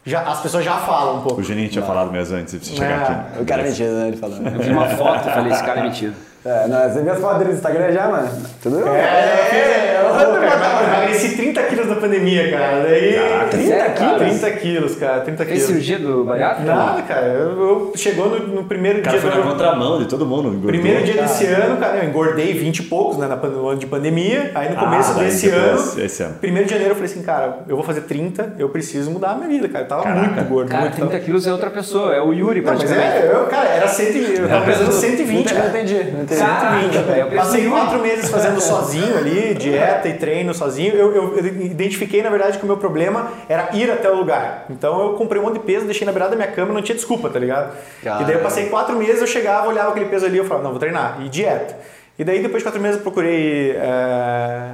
[0.10, 1.40] já, as pessoas já falam um pouco.
[1.42, 3.04] O Juninho tinha falado mesmo antes de você chegar É.
[3.32, 3.42] aqui.
[3.42, 4.08] O cara é metido, né?
[4.08, 4.48] Ele falando.
[4.48, 6.16] Eu vi uma foto e falei, esse cara é metido.
[6.46, 8.30] É, não, você viu as fotos dele no Instagram já, mano?
[8.64, 8.94] Tudo bem?
[8.96, 12.82] É, eu, pô, cara, eu emagreci 30 quilos na pandemia, cara.
[12.84, 13.20] Daí,
[13.52, 14.40] 30 sério, quilos?
[14.40, 15.68] 30 quilos, cara, 30 Fez quilos.
[15.84, 16.66] cirurgia do bariátrico?
[16.66, 17.26] Nada, cara.
[17.28, 20.48] Eu, eu- chegou no, no primeiro cara dia foi do na contramão de todo mundo.
[20.48, 20.70] engordou.
[20.72, 24.52] Primeiro dia desse ano, cara, eu engordei 20 e poucos, né, no ano de pandemia.
[24.56, 26.36] Aí no começo Ah, daí desse ano, esse ano.
[26.40, 29.36] primeiro de janeiro, eu falei assim, cara, eu vou fazer 30, eu preciso mudar a
[29.36, 29.84] minha vida, cara.
[29.84, 30.22] Eu tava Caraca.
[30.28, 30.70] muito gordo.
[30.70, 33.26] Cara, muito, 30 quilos é outra pessoa, é o Yuri Não, mas praticamente.
[33.26, 35.70] é, eu, cara, era 100, eu tava pesando 120, Não cara.
[35.70, 36.29] entendi, não entendi.
[36.38, 40.94] Caraca, velho, eu penso Passei quatro meses fazendo sozinho ali, dieta e treino sozinho.
[40.94, 44.66] Eu, eu- eu identifiquei, na verdade, que o meu problema era ir até o lugar.
[44.70, 46.96] Então eu comprei um monte de peso, deixei na beirada da minha cama, não tinha
[46.96, 47.74] desculpa, tá ligado?
[48.04, 48.22] Cara.
[48.22, 50.72] E daí eu passei quatro meses, eu chegava, olhava aquele peso ali, eu falava, não,
[50.72, 51.18] vou treinar.
[51.22, 51.76] E dieta.
[52.18, 54.72] E daí, depois de quatro meses, eu procurei é,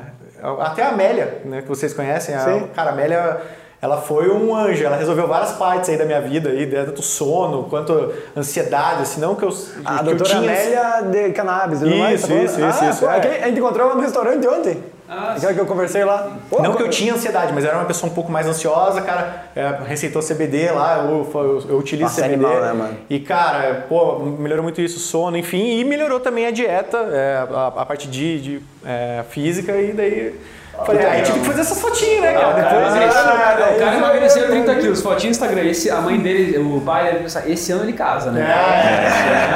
[0.62, 2.34] até a Amélia, né, que vocês conhecem.
[2.34, 2.68] A, Sim.
[2.76, 3.38] cara, a Amélia,
[3.86, 4.83] ela foi um anjo.
[4.83, 9.36] Ela resolveu várias partes aí da minha vida, aí, tanto sono quanto ansiedade, assim, não
[9.36, 9.49] que eu,
[9.83, 12.13] A que eu doutora Amélia de cannabis, não é?
[12.13, 13.43] Isso, Tá isso, isso, Ah, isso, pô, é.
[13.43, 14.83] A gente encontrou ela no restaurante ontem.
[15.07, 16.36] Aquela que eu conversei lá.
[16.49, 18.47] Pô, Não pô, que eu tinha ansiedade, mas eu era uma pessoa um pouco mais
[18.47, 19.45] ansiosa, cara.
[19.55, 22.33] É, receitou CBD lá, eu, eu, eu utilizo Nossa, CBD.
[22.33, 22.97] animal, né, mano?
[23.07, 25.77] E, cara, pô, melhorou muito isso, sono, enfim.
[25.77, 29.73] E melhorou também a dieta, é, a, a parte de, de, é, física.
[29.73, 30.36] E daí.
[30.84, 32.53] Falei, aí tive que fazer essas fotinhas, né, cara?
[32.53, 33.15] Depois.
[33.15, 35.61] Ah, O cara emagreceu 30 quilos, fotinho no Instagram.
[35.63, 38.41] Esse, a mãe dele, o pai esse ano ele casa, né?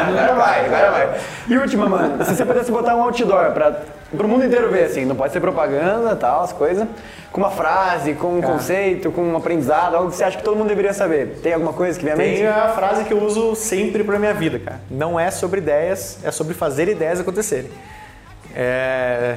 [0.07, 1.19] Agora vai, agora vai.
[1.47, 2.23] E última, mano.
[2.23, 3.81] Se você pudesse botar um outdoor pra,
[4.15, 6.87] pro mundo inteiro ver, assim, não pode ser propaganda tal, as coisas,
[7.31, 10.55] com uma frase, com um conceito, com um aprendizado, algo que você acha que todo
[10.55, 11.39] mundo deveria saber.
[11.43, 12.37] Tem alguma coisa que vem à mente?
[12.37, 14.79] Tem a frase que eu uso sempre pra minha vida, cara.
[14.89, 17.69] Não é sobre ideias, é sobre fazer ideias acontecerem.
[18.55, 19.35] É...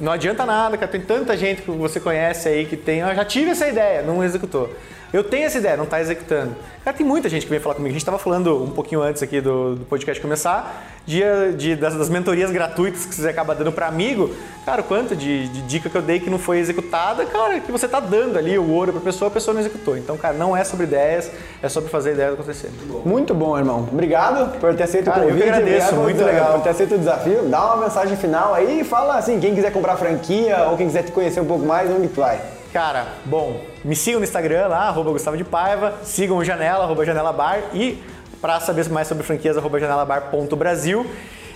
[0.00, 0.90] Não adianta nada, cara.
[0.90, 3.00] Tem tanta gente que você conhece aí que tem.
[3.00, 4.72] Eu já tive essa ideia, não executou.
[5.12, 6.54] Eu tenho essa ideia, não está executando.
[6.84, 7.90] Cara, tem muita gente que vem falar comigo.
[7.90, 11.22] A gente estava falando um pouquinho antes aqui do, do podcast começar, de,
[11.56, 14.30] de- das, das mentorias gratuitas que você acaba dando para amigo.
[14.66, 17.72] Cara, o quanto de, de dica que eu dei que não foi executada, cara, que
[17.72, 19.96] você está dando ali o ouro para a pessoa, a pessoa não executou.
[19.96, 21.30] Então, cara, não é sobre ideias,
[21.62, 22.74] é sobre fazer ideias acontecerem.
[23.04, 23.88] Muito bom, irmão.
[23.90, 25.48] Obrigado por ter aceito Cara, o eu que convite.
[25.54, 26.52] agradeço, muito legal.
[26.54, 27.42] por ter aceito o desafio.
[27.48, 31.02] Dá uma mensagem final aí e fala assim, quem quiser comprar franquia ou quem quiser
[31.04, 32.38] te conhecer um pouco mais, onde tu vai?
[32.72, 37.04] Cara, bom, me sigam no Instagram lá, arroba Gustavo de Paiva, sigam o Janela, arroba
[37.04, 38.02] Janela Bar e
[38.40, 41.06] para saber mais sobre franquias, arroba janelabar.brasil.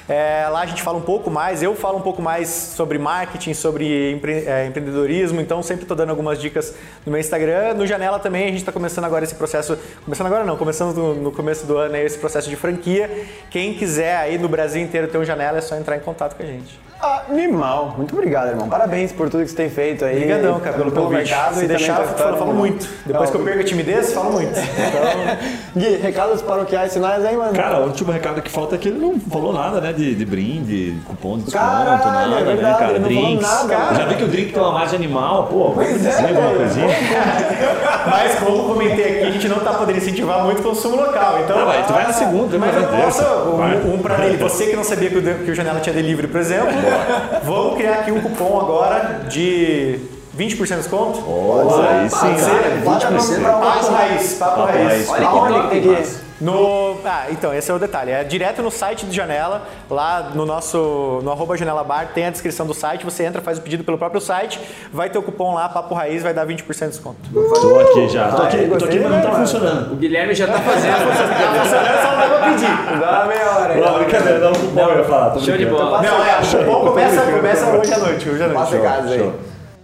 [0.08, 3.54] É, lá a gente fala um pouco mais, eu falo um pouco mais sobre marketing,
[3.54, 6.74] sobre empre- é, empreendedorismo, então sempre estou dando algumas dicas
[7.06, 7.74] no meu Instagram.
[7.74, 11.14] No Janela também a gente está começando agora esse processo, começando agora não, começando no,
[11.14, 13.08] no começo do ano aí esse processo de franquia.
[13.48, 16.42] Quem quiser aí no Brasil inteiro ter um Janela é só entrar em contato com
[16.42, 16.78] a gente.
[17.28, 17.94] Animal.
[17.96, 18.68] Muito obrigado, irmão.
[18.68, 20.14] Parabéns por tudo que você tem feito aí.
[20.16, 21.30] Obrigadão, cara, pelo, pelo convite.
[21.30, 22.58] mercado Se e deixar, eu falo, falo né?
[22.58, 22.88] muito.
[23.04, 24.52] Depois que eu perco a timidez, falo muito.
[25.76, 27.52] Gui, recados paroquiais finais aí, mano.
[27.54, 29.92] Cara, o último recado que falta é que ele não falou nada, né?
[29.92, 32.98] De, de brinde, cupom de desconto, Caralho, nada, é verdade, né, cara?
[32.98, 33.42] não Drinks.
[33.42, 34.04] nada, Eu Já cara.
[34.08, 36.86] vi que o drink tem uma margem animal, pô, Pois é, alguma coisinha.
[38.10, 41.40] Mas como comentei aqui, a gente não tá podendo incentivar muito o consumo local.
[41.42, 43.22] Então, Não, aí tu vai na segunda, mas vai eu posso,
[43.56, 43.76] Vai.
[43.78, 46.26] um, um pra ele, você que não sabia que o, que o Janela tinha delivery,
[46.28, 46.72] por exemplo,
[47.44, 49.98] vamos criar aqui um cupom agora de
[50.36, 51.20] 20% de desconto?
[51.22, 52.50] Pô, aí sim, Pode ser?
[52.50, 52.76] cara.
[52.84, 55.08] Bota no- pra um- Papo raiz, papo, raiz.
[55.08, 55.98] Olha que que que mano.
[56.00, 56.06] ir?
[56.40, 58.10] No, ah, então, esse é o detalhe.
[58.10, 62.30] É direto no site do Janela, lá no nosso, no arroba Janela Bar, tem a
[62.30, 64.60] descrição do site, você entra, faz o pedido pelo próprio site,
[64.92, 67.18] vai ter o cupom lá, Papo Raiz, vai dar 20% de desconto.
[67.32, 68.28] Tô aqui já.
[68.28, 69.92] Tô aqui, tô aqui mas não tá funcionando.
[69.92, 70.96] O Guilherme já tá fazendo.
[72.02, 73.00] Só não dá pra pedir.
[73.00, 73.80] Dá uma meia hora aí.
[73.80, 75.38] Não, brincadeira, não, cupom eu ia falar.
[75.38, 76.02] Show de bola.
[76.02, 78.58] Não, é, o cupom começa, começa hoje à noite, hoje à noite.
[78.58, 79.32] Passa casa aí.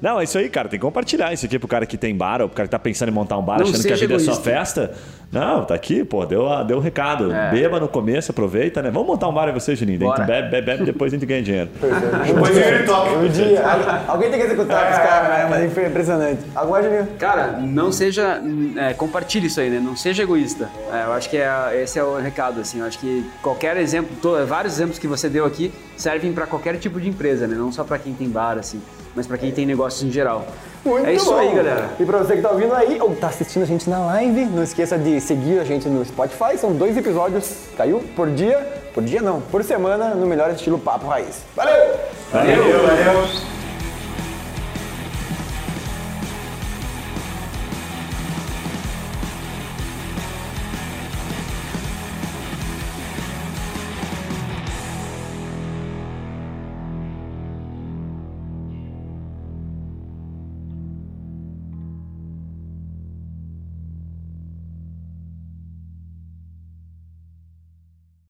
[0.00, 0.68] Não, é isso aí, cara.
[0.68, 2.78] Tem que compartilhar isso aqui pro cara que tem bar, ou pro cara que tá
[2.78, 4.42] pensando em montar um bar, Não achando que a vida é só egoísta.
[4.50, 4.94] festa.
[5.30, 7.30] Não, tá aqui, pô, deu, a- deu o recado.
[7.32, 7.50] É.
[7.50, 8.90] Beba no começo, aproveita, né?
[8.90, 9.98] Vamos montar um bar aí você, Juninho.
[9.98, 10.24] Bora.
[10.24, 11.68] bebe, bebe, bebe, depois a gente ganha dinheiro.
[12.26, 13.10] Depois vem o top.
[13.16, 13.60] Um dia.
[13.66, 15.46] Al- Alguém tem que executar os caras, né?
[15.50, 16.40] Mas foi impressionante.
[16.54, 17.08] Agora, Juninho.
[17.18, 18.40] Cara, não seja.
[18.76, 19.80] é, compartilhe isso aí, né?
[19.80, 20.68] Não seja egoísta.
[20.92, 22.78] É, eu acho que é, esse é o recado, assim.
[22.80, 26.98] Eu acho que qualquer exemplo, vários exemplos que você deu aqui servem para qualquer tipo
[27.00, 27.54] de empresa, né?
[27.56, 28.80] Não só para quem tem bar, assim,
[29.14, 30.46] mas para quem tem negócios em geral.
[30.84, 31.38] Muito é isso bom.
[31.38, 31.90] aí, galera.
[31.98, 34.62] E pra você que tá ouvindo aí ou tá assistindo a gente na live, não
[34.62, 36.56] esqueça de seguir a gente no Spotify.
[36.56, 38.58] São dois episódios, caiu por dia,
[38.94, 41.42] por dia não, por semana, no melhor estilo Papo Raiz.
[41.54, 41.94] Valeu!
[42.32, 43.57] Valeu, valeu.